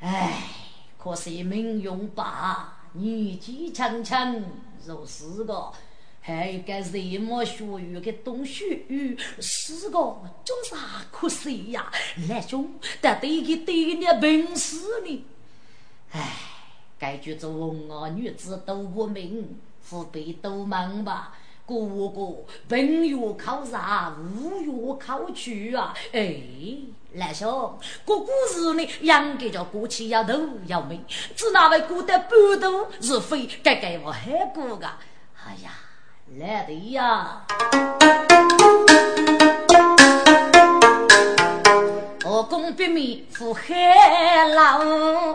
[0.00, 0.42] 唉，
[0.98, 4.44] 可惜命运吧，年纪轻轻
[4.84, 5.72] 如是个。
[6.24, 9.18] 还有个什么学语的东西？
[9.40, 9.98] 是个
[10.44, 11.90] 叫啥可惜呀？
[12.28, 15.24] 来兄，得对个对你本事呢？
[16.12, 16.32] 唉，
[16.96, 17.50] 该觉做
[17.90, 21.36] 儿女子都不明，父辈都忙吧。
[21.66, 21.74] 哥
[22.08, 24.16] 哥，本月考啥？
[24.16, 25.92] 五月考取啊？
[26.12, 26.36] 哎，
[27.14, 27.50] 来兄，
[28.04, 31.00] 过故事呢，养个叫过去要头要美，
[31.34, 34.86] 只那位过得半途是非，该该我还过个？
[35.44, 35.72] 哎呀！
[36.38, 37.42] 来的呀！
[42.24, 43.74] 我公别米赴海
[44.54, 45.34] 浪，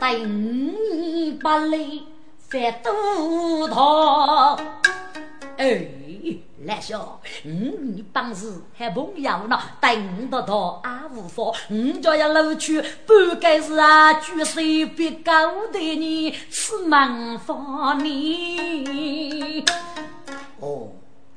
[0.00, 2.02] 带五年八累
[2.48, 4.58] 翻渡塘。
[5.58, 6.05] 哎。
[6.66, 11.54] 来笑，你本事还朋友呢，等得到阿无妨。
[11.68, 14.60] 你家要楼去，不该是啊，举手
[14.96, 19.64] 别高的你是门房你。
[20.58, 20.88] 哦，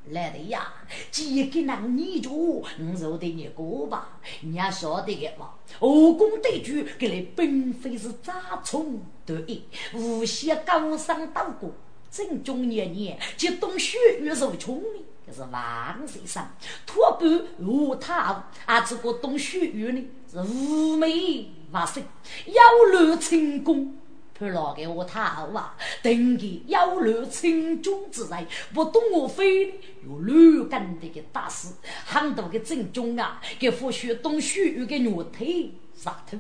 [0.10, 0.74] 来的呀，
[1.12, 4.10] 几个男女主，你受得你过吧？
[4.42, 5.52] 你也晓得的嘛。
[5.80, 9.64] 后宫对局，给你并非是杂虫得意，
[9.94, 11.70] 无限高尚道过。
[12.10, 15.06] 正中年年，即冬雪月如春呢。
[15.34, 16.52] 是万岁上
[16.86, 22.04] 托盘无他，啊，这个东雪玉呢是妩媚万岁，
[22.48, 22.64] 妖
[22.94, 23.96] 娆成功，
[24.38, 31.70] 判老给我他啊，等个妖娆成中之人，不懂我非有乱干的个大事，
[32.06, 36.38] 很多个正中啊，给复学东雪玉个牛腿上头，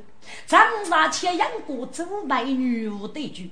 [0.48, 3.52] 长沙前养过周美女无对句，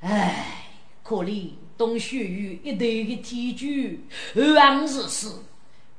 [0.00, 0.68] 唉，
[1.02, 1.50] 可怜。
[1.82, 3.66] 东雪玉一对的天主，
[4.40, 5.26] 二王日是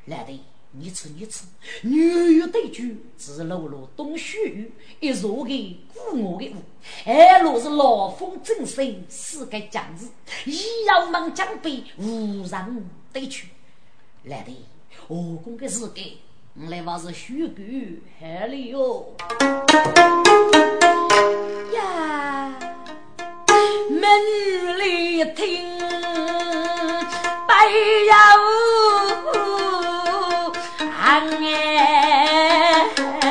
[0.05, 0.39] 来的，
[0.71, 1.43] 你吃你吃，
[1.81, 4.71] 女玉对句只露了东雪玉
[5.01, 6.55] 一座的古我的屋，
[7.05, 10.05] 二路是老风正生四个将士，
[10.49, 13.49] 一要忙将被无人对去。
[14.23, 14.55] 来的，
[15.09, 16.17] 我公的是给，
[16.55, 17.61] 来往是虚构
[18.21, 19.13] 害了哟。
[21.73, 22.57] 呀。
[23.89, 25.77] 美女里听
[27.47, 27.53] 白
[28.07, 29.31] 呀呜，
[31.01, 31.03] 俺
[33.21, 33.25] 哎，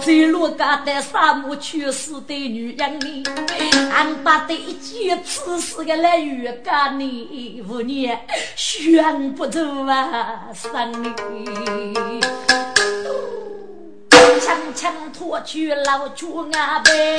[0.00, 3.22] 在罗家的沙漠去世的女人里，
[3.94, 8.18] 俺把的一件此事个来预告你，五年
[8.56, 11.14] 选不走啊，生里。
[15.22, 17.16] 强强脱去老朱阿背，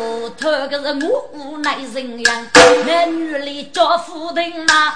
[0.00, 2.46] 屋头个是我无奈人样，
[2.86, 4.94] 男女里叫夫人呐，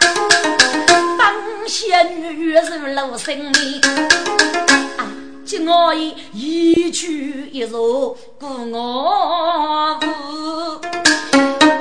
[1.19, 1.35] 当
[1.69, 3.81] 仙女月入老生命。
[5.45, 10.81] 今我已一去一入故我屋，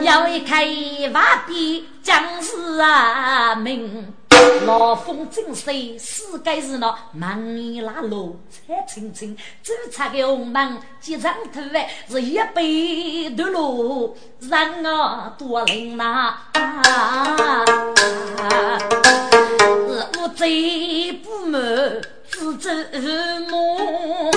[0.04, 0.66] 要一开
[1.14, 4.14] 瓦壁将士啊命。
[4.66, 16.36] 老风正吹，世界是那忙里拉路，彩青青，走出个红门，结长头发是一杯的路，人啊多灵呐！
[20.20, 21.62] 我最不满
[22.30, 22.70] 自走
[23.49, 24.32] 梦，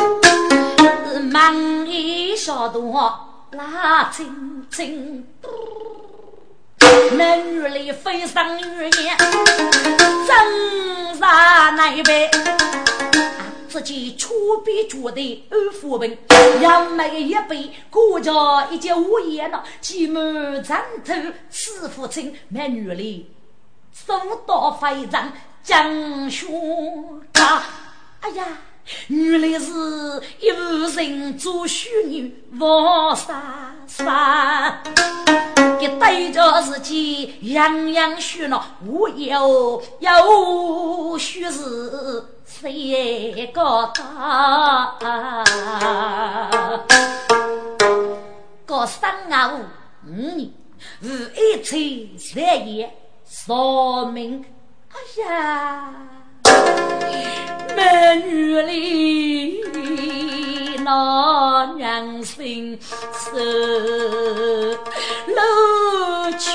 [1.31, 2.81] 忙里小道
[3.53, 5.27] 拉青青。
[7.17, 9.17] 男女里飞上玉燕，
[10.27, 12.31] 真杀那边。
[13.69, 16.17] 自己出笔绝的二夫本，
[16.61, 19.65] 杨梅一杯，国家一件无言了。
[19.81, 20.23] 积满
[20.63, 21.13] 枕头
[21.51, 23.35] 四父亲，男女里
[23.93, 24.15] 手
[24.47, 26.47] 刀飞仗将血
[27.33, 27.63] 打。
[28.21, 28.45] 哎呀！
[29.09, 29.73] 原来是
[30.41, 34.83] 一无人做虚女王莎莎，
[35.81, 44.99] 给对着自己样样虚闹，我有有虚是谁个大？
[48.67, 49.61] 个三啊五
[50.11, 50.51] 年，
[51.03, 52.95] 是一七三夜
[53.27, 54.45] 说明，
[54.91, 56.14] 哎呀！
[57.85, 59.61] 美女里
[60.79, 64.79] 那娘心思
[65.27, 66.49] 露出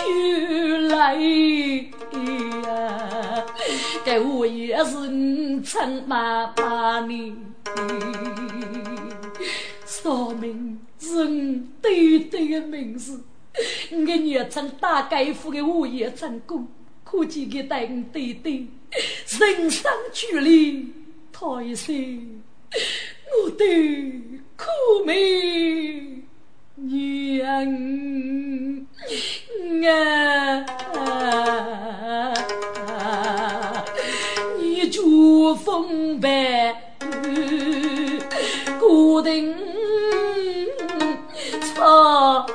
[0.96, 1.14] 来
[2.66, 3.46] 呀，
[4.04, 7.38] 该我也是你亲妈妈呢。
[9.86, 13.24] 说明是你对对的名字。
[13.92, 16.68] 我的娘称大盖夫的物业成功，
[17.04, 18.66] 可见给带我对对，
[19.40, 20.92] 人生距离
[21.40, 22.44] 太深，
[23.32, 23.64] 我的
[24.58, 24.66] 苦
[25.06, 26.26] 命
[26.76, 27.40] 娘
[30.96, 31.00] 啊！
[34.60, 36.76] 你珠峰白
[38.78, 39.56] 固定
[41.80, 42.46] 草。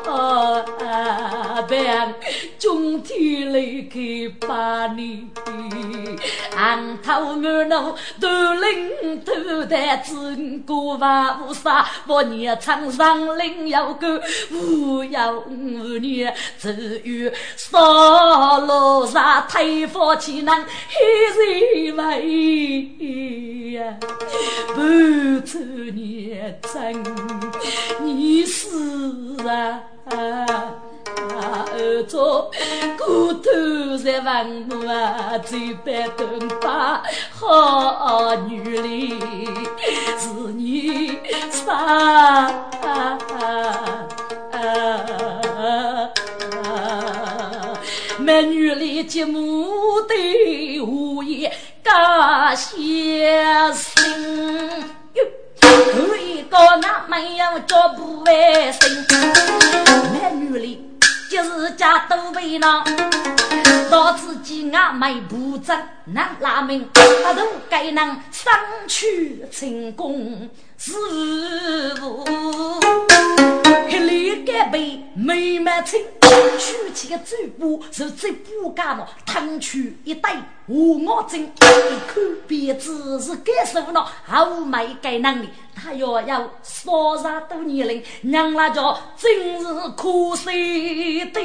[1.66, 2.14] 办
[2.58, 3.58] 中天来
[3.90, 5.26] 开把你，
[6.56, 14.20] 昂头满脑都领头带子过万无沙，我年长上领要个
[14.50, 23.96] 无有五年，只有少路上推佛起能黑人为呀，
[24.74, 24.82] 不
[25.46, 25.58] 愁
[25.94, 27.02] 年真，
[28.02, 28.68] 你是
[29.46, 29.80] 啊。
[31.76, 32.50] 儿做
[32.98, 39.18] 骨头在坟墓啊，嘴巴灯把好女哩，
[40.18, 41.18] 是你
[41.50, 42.50] 啥？
[48.18, 51.52] 美女里节目的无言
[51.82, 54.02] 感谢心，
[56.54, 58.88] 有一个那没有脚不卫生，
[60.12, 60.90] 美女里。
[61.28, 62.84] 就是家都为难，
[63.90, 65.72] 到自己俺没步子，
[66.06, 66.86] 难拉命，
[67.24, 68.52] 阿都该能上
[68.86, 70.92] 去成功是
[71.96, 72.24] 福。
[73.88, 76.04] 黑里干杯没满清，
[76.58, 80.36] 取起个嘴巴是嘴巴干了，腾出一袋
[80.66, 85.48] 五毛金，一看鼻子是该受了，后没该能力。
[85.74, 91.40] 他要要少杀多年龄，娘那叫真是可惜的。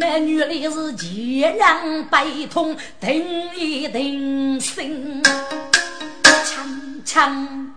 [0.00, 3.24] 该美女里是千人悲痛，定
[3.54, 5.22] 一定心，
[6.44, 7.74] 强强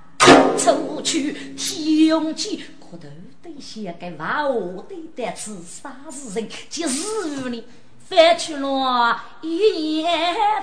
[0.57, 3.07] 出去提勇气，可头
[3.43, 6.49] 得写个话，我得得是啥事情？
[6.69, 7.63] 就是你
[8.07, 10.07] 翻去了一夜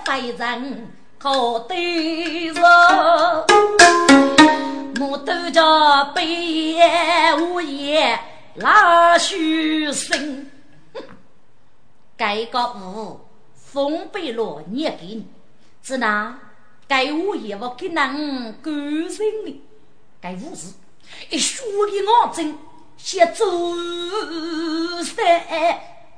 [0.04, 0.88] 非人。
[1.18, 2.60] 好对着，
[5.00, 8.18] 我都叫北野无言
[8.56, 10.46] 拉须生。
[12.16, 13.20] 该个五
[13.54, 15.26] 封贝罗念给你，
[15.82, 16.38] 只那
[16.86, 17.94] 该五爷我给人
[18.62, 19.62] 感人哩。
[20.20, 20.74] 该五字
[21.28, 22.56] 一说的我真
[22.96, 23.44] 写走
[25.02, 25.24] 山，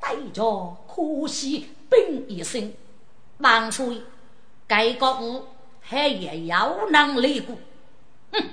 [0.01, 2.73] 带着可惜病一生，
[3.39, 4.03] 万岁。
[4.69, 5.47] 该个物
[5.81, 7.57] 还也要能来过，
[8.33, 8.45] 哼！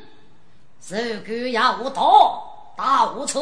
[0.87, 3.39] 如果要到到此，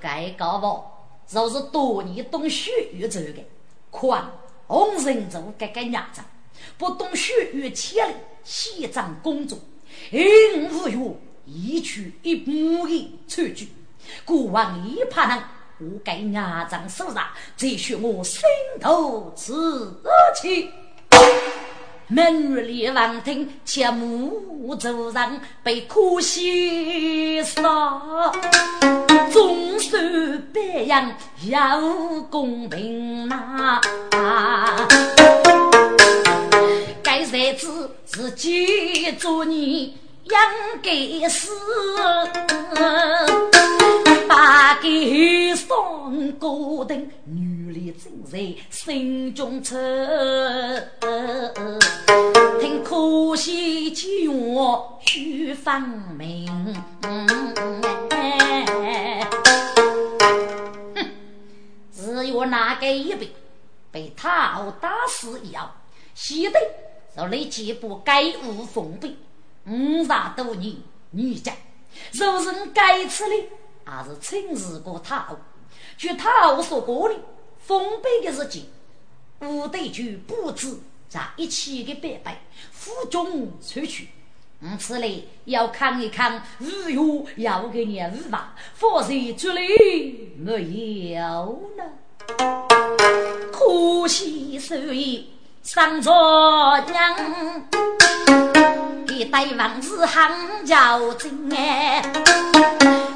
[0.00, 0.84] 该个物
[1.26, 3.44] 就是多年懂血雨走的，
[3.90, 4.30] 宽
[4.66, 6.20] 红人族该该伢子，
[6.78, 9.58] 不懂血雨千里，西藏工作，
[10.10, 10.24] 一
[10.56, 11.16] 无月
[11.46, 13.68] 一去一木的出去，
[14.24, 15.42] 国王一怕能，
[15.78, 18.42] 我给伢子手上，再学我心
[18.80, 20.00] 头自
[20.40, 20.70] 气。
[22.06, 27.62] 美女里王听，切莫做人被可惜杀。
[29.32, 31.10] 总算别样
[31.48, 31.80] 要
[32.30, 33.80] 公平呐。
[37.02, 40.32] 该日子自己做你应
[40.82, 41.50] 该是。
[44.26, 48.38] 把给送过灯，女里正在
[48.70, 49.76] 心中愁。
[52.58, 55.80] 听可惜情话须分
[56.18, 56.74] 明。
[57.02, 57.26] 哼，
[61.94, 63.30] 只有那个一辈
[63.92, 65.70] 被他殴打死一样，
[66.14, 66.58] 写的
[67.14, 69.14] 是你几部该无奉陪，
[69.66, 70.76] 五十多年
[71.10, 71.52] 女家，
[72.12, 73.48] 若是该吃的。
[73.86, 75.28] 还是亲自过他，
[75.98, 77.14] 据他所过的
[77.58, 78.70] 封碑的日记，
[79.38, 82.40] 部队就布置在一起的白白
[82.72, 84.08] 负重出去。
[84.60, 86.98] 嗯，此类要看一看，日月
[87.36, 91.84] 要给你日吧，否则这里没有呢。
[93.52, 95.33] 可惜所以
[95.64, 96.10] 上着
[96.90, 97.16] 娘，
[99.06, 102.02] 给带王子很叫真哎。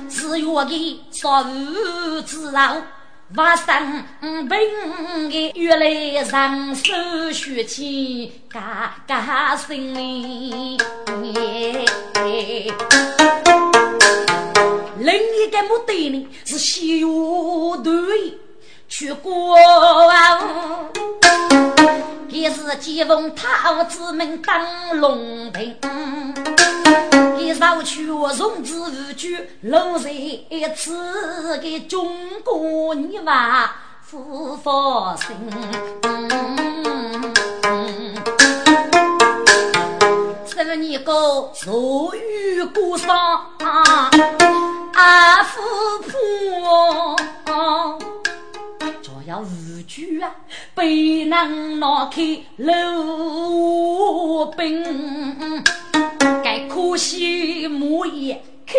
[0.09, 2.77] 只愿给少妇之劳，
[3.37, 4.03] 发生
[4.49, 6.95] 病的越来上手
[7.33, 9.77] 血气嘎嘎声。
[14.99, 18.39] 另一个目的呢是修对
[18.89, 20.41] 去过啊，
[22.29, 25.77] 也是借奉太子们当龙庭。
[27.37, 30.11] 一绕去我从之无惧，龙在
[30.75, 33.71] 此个中国泥瓦
[34.03, 35.37] 复发生。
[40.47, 41.13] 十年个
[41.55, 43.17] 坐雨过上
[44.95, 45.61] 阿夫
[46.03, 47.17] 婆，
[47.47, 48.18] 就
[49.29, 50.35] 要无惧啊，
[50.75, 52.23] 被人拿开
[52.57, 55.63] 路兵。
[56.43, 58.73] 该可惜木叶开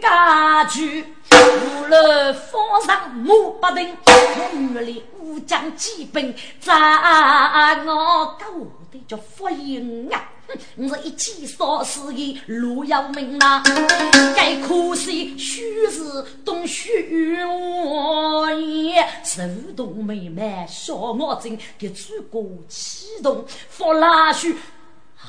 [0.00, 3.96] 家具，无论风上木不定，
[4.52, 6.72] 女里武将基本在
[7.84, 8.46] 我高
[8.92, 10.22] 的叫福音啊！
[10.76, 13.62] 我是一起烧死的路要命呐！
[14.36, 16.00] 该可惜须是
[16.44, 16.90] 冬雪
[18.60, 19.42] 夜，手
[19.76, 24.52] 动妹妹小我真给祖国启动发拉须
[25.18, 25.26] 啊！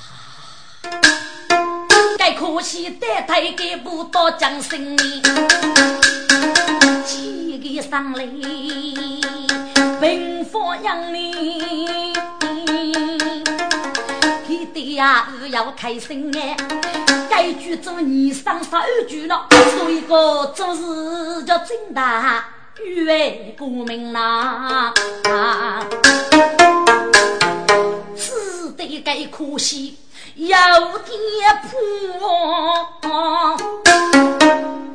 [2.18, 5.22] 该可惜，带队给不到江心里，
[7.05, 8.26] 几个上来，
[9.99, 12.13] 平房养你，
[14.58, 16.58] 给爹呀要开心哎，
[17.30, 22.43] 该句做你上十二句了，说一个做事叫正大，
[23.05, 24.91] 为国民呐，
[28.16, 29.95] 是得该可惜。
[30.36, 30.58] 有点
[33.01, 33.58] 破，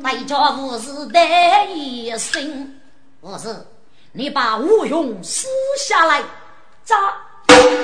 [0.03, 2.75] 大家无事带一声，
[3.21, 3.65] 无事，
[4.11, 5.47] 你把吴用撕
[5.87, 6.21] 下来，
[6.83, 6.95] 咋？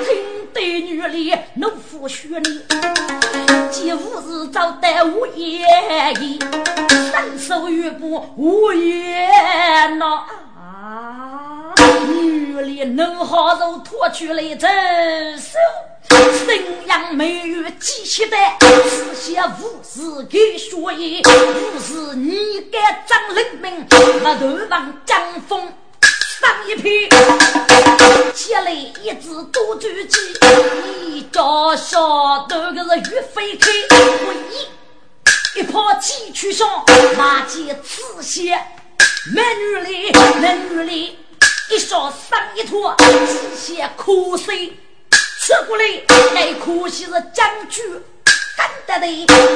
[0.04, 2.62] 听对女里怒夫血你，
[3.70, 5.66] 几无事找得无言
[6.22, 6.38] 意，
[7.12, 10.24] 伸手一步无言呐。
[12.08, 15.58] 女里能好肉脱去来伸手。
[16.08, 18.36] 沈阳美玉记起的，
[18.88, 23.86] 此些无事给说言，无事你敢张灵明，
[24.22, 25.72] 那头王江风
[26.40, 27.06] 上一匹，
[28.34, 30.18] 接来一只多猪鸡，
[31.06, 36.82] 一朝晓得个是岳飞开，我一一抛鸡去上，
[37.18, 38.58] 马见此些
[39.34, 41.18] 美女里美女里，
[41.70, 44.72] 一烧上一坨，这些苦水。
[45.46, 45.84] 这过来，
[46.36, 48.02] 哎，可惜是将军
[48.86, 49.06] 得的，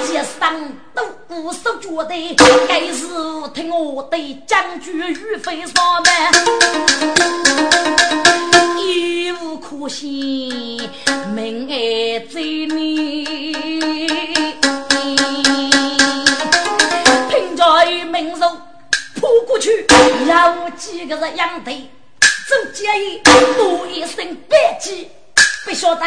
[0.06, 2.36] 街上都不守脚的，
[2.68, 3.06] 该是
[3.52, 6.12] 听我的将军御飞上门，
[8.78, 10.88] 一无可惜，
[11.34, 13.24] 命爱在你，
[17.28, 18.58] 凭着名肉
[19.16, 19.86] 扑过去，
[20.26, 21.90] 有几个人养的，
[22.20, 23.20] 走建议
[23.56, 25.08] 多一声别急。
[25.64, 26.04] 不晓得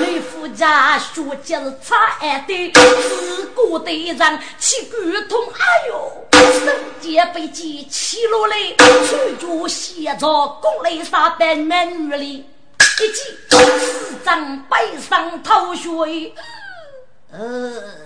[0.00, 4.96] 内府家学姐是差爱的，自古的人气骨
[5.28, 12.44] 痛，哎呦，身间被剑起落来，穿着写着宫内杀的美女里，
[12.78, 14.76] 一记四张背
[15.08, 16.32] 上头血，
[17.30, 18.05] 呃。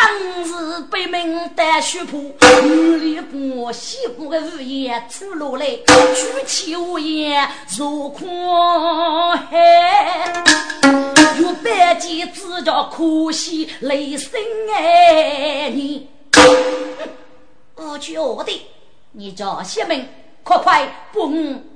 [0.00, 2.32] 当时北门带血铺，
[2.62, 10.44] 女里不西部的日夜出落来，举起无言如狂海，
[11.40, 14.40] 有百计只叫可惜雷声
[14.72, 16.08] 哎你，
[17.74, 18.52] 我去我的，
[19.10, 20.08] 你叫西门，
[20.44, 21.26] 快快不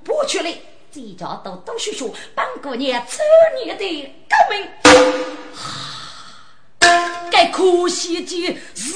[0.04, 0.48] 不去了，
[0.92, 3.18] 这家都都学学，帮过年初
[3.64, 4.68] 年的革命。
[7.30, 8.92] 该可惜的是，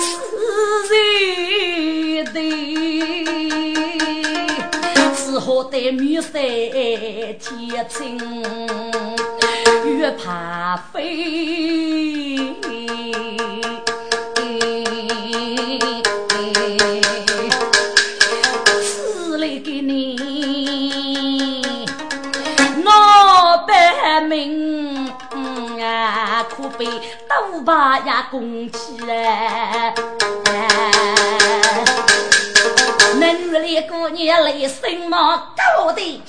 [0.00, 0.16] 是
[0.88, 2.40] 谁的？
[5.14, 6.32] 只好对女婿
[7.38, 8.18] 天真，
[9.84, 12.54] 越怕飞。
[26.60, 29.94] 可被都把呀拱起来，
[33.18, 36.22] 那女的姑娘来什么高的，一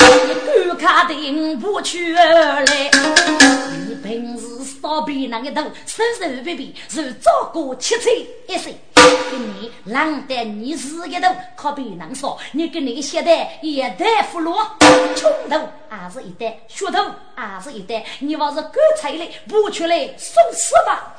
[0.67, 2.89] 观看的不去来。
[3.88, 8.79] 你平时少比那个头，生生白白，是照顾七岁一岁。
[9.30, 14.56] 给你浪得你是一头，可别能说你跟那个鞋带一袋俘虏，
[15.16, 16.99] 穷头还是一袋，血头
[17.36, 21.16] 还是一袋，你要是干脆的不出来送死吧！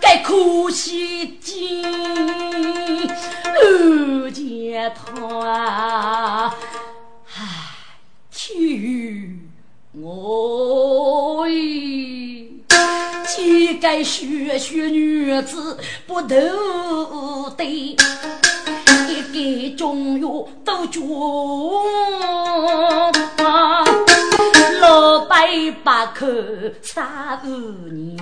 [0.00, 1.84] 该可惜金
[3.44, 6.54] 二姐她，
[7.34, 7.42] 唉，
[8.30, 9.40] 天
[9.92, 11.46] 我
[13.34, 16.36] 几个学学女子不斗
[17.56, 21.02] 对，一个中药都中。
[25.42, 25.48] 百
[25.82, 26.24] 把口
[26.80, 27.48] 三五
[27.88, 28.16] 年，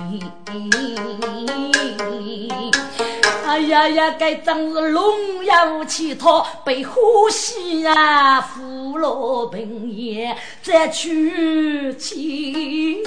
[3.45, 13.03] 哎呀呀，该真是龙阳乞讨，被呼吸啊，扶老病也再娶妻，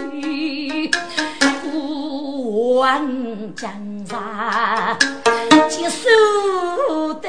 [1.65, 3.69] 孤王江
[4.09, 4.97] 山
[5.69, 7.29] 接受的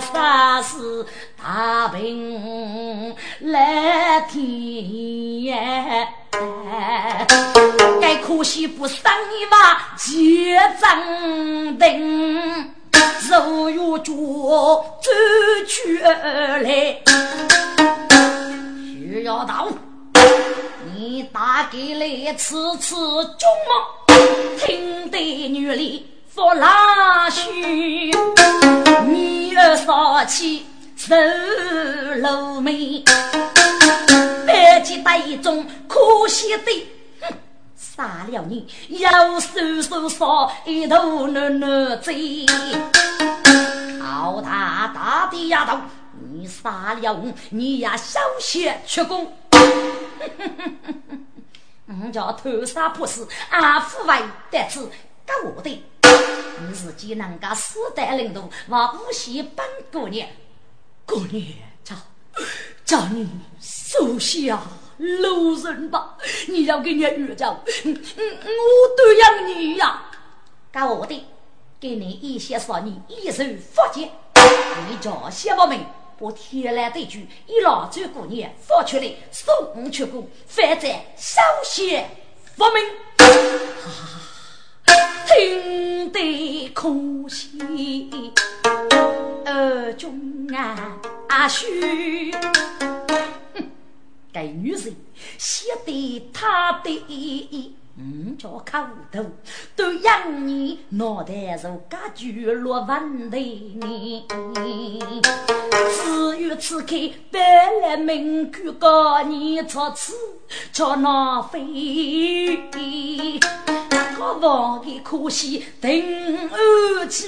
[0.00, 1.04] 啥事？
[1.50, 6.06] 大病来天，
[8.02, 12.70] 该可惜不生一娃结正定，
[13.30, 14.12] 肉月脚
[15.00, 15.10] 走
[15.66, 17.00] 去来。
[18.92, 19.68] 徐要道，
[20.94, 23.72] 你打给来次次中吗？
[24.58, 25.18] 听得
[25.48, 28.12] 女里发拉须，
[29.06, 30.66] 女儿少气。
[31.08, 31.14] 走
[32.16, 33.02] 路眉，
[34.46, 36.86] 白起带一种可惜的，
[37.22, 37.34] 哼，
[37.74, 40.26] 杀了你要手手杀
[40.66, 42.44] 一头嫩嫩贼，
[44.02, 45.78] 好大大的丫头，
[46.30, 49.60] 你杀了我，你呀小血出宫，哼
[50.36, 51.02] 哼哼哼
[51.86, 54.14] 哼，我叫偷杀不死，阿父为
[54.50, 54.86] 得知
[55.24, 55.82] 干我的，
[56.68, 60.28] 你是济南个四代领导，我无锡本姑娘。
[61.08, 61.42] 过年
[61.82, 61.96] 叫
[62.84, 63.26] 叫你
[63.58, 64.60] 收下
[64.98, 66.18] 路人吧！
[66.48, 70.02] 你要给你遇着，嗯嗯，我都要你呀！
[70.70, 71.24] 干我的，
[71.80, 73.42] 给你一些说你一手
[73.72, 74.10] 福建，
[74.90, 75.82] 你叫谢宝明
[76.18, 82.06] 我天来对句一老走过年放出来送出宫，反正小谢
[82.54, 82.84] 福明，
[85.26, 86.90] 听得可
[87.30, 88.34] 惜。
[89.50, 90.98] 二中啊，
[91.30, 93.70] 阿须，哼，
[94.30, 94.94] 该女人
[95.38, 98.78] 写的他的意义，嗯，叫口
[99.10, 99.24] 头
[99.74, 104.24] 都让你脑袋如家具落问题呢。
[105.90, 106.94] 至于此刻
[107.32, 107.40] 白
[107.82, 110.14] 来名句告你出此，
[110.72, 112.70] 叫那飞，
[114.14, 117.26] 可忘的可惜定安去。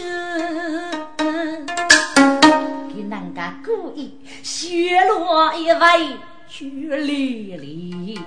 [2.94, 6.16] 给人家故意泄露一位
[6.52, 8.18] 距离里，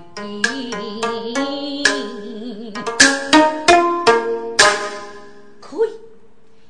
[5.60, 5.90] 可以，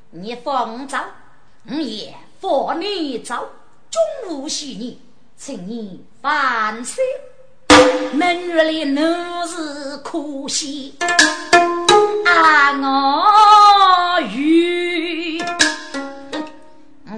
[0.10, 0.98] 你放走，
[1.70, 3.52] 我也放你走。
[3.92, 4.02] 中
[4.36, 5.00] 午洗你，
[5.38, 6.98] 请你反省。
[8.14, 9.00] 明日里奴
[9.46, 10.96] 是可惜，
[12.26, 15.46] 啊我与我。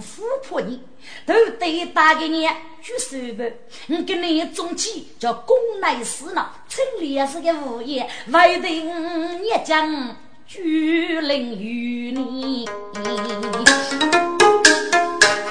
[0.02, 0.82] 富婆你
[1.26, 2.48] 都得打给你
[2.82, 3.44] 去收吧。
[3.88, 10.16] 我跟你总计叫公来私了，村里也是个物业，外头也讲
[10.48, 12.70] 居邻与你。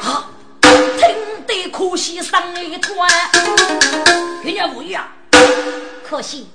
[0.00, 3.08] 好，听得可惜上一团，
[4.44, 5.12] 人家物业啊
[6.04, 6.46] 可惜。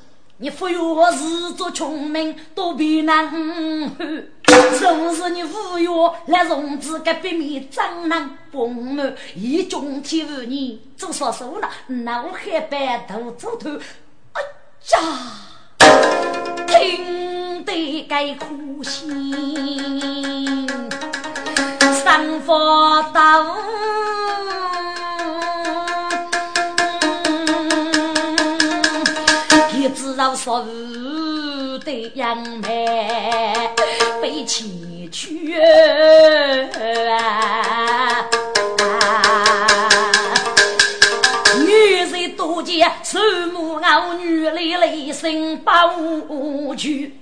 [0.41, 3.29] 你富有自作聪明，多比难
[4.47, 11.69] 是是你富有来融资，个别面张难丰满，一中天妇你做啥事了？
[11.87, 13.69] 脑海白头猪头，
[14.31, 14.41] 哎
[14.93, 14.99] 呀，
[16.67, 20.65] 听得该苦心，
[22.01, 23.57] 三佛道。
[30.19, 30.59] 老说
[31.85, 33.71] 的杨梅
[34.21, 35.55] 被弃去！
[41.65, 47.15] 女人多见慈母傲女泪泪声不去，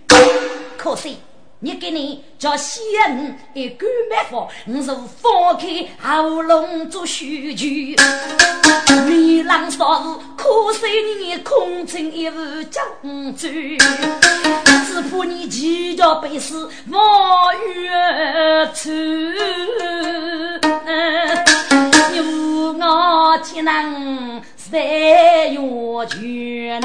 [0.76, 1.20] 可惜。
[1.60, 7.96] 你给你叫仙，一根梅花，我如放开喉咙做序曲。
[9.08, 10.44] 你浪说我可
[10.74, 10.86] 守
[11.20, 12.38] 你空城一壶
[12.70, 12.86] 江
[13.36, 17.02] 酒，只怕你骑着白丝往
[17.76, 18.92] 远处。
[22.12, 22.20] 你
[22.80, 25.58] 我岂能三月
[26.08, 26.80] 去？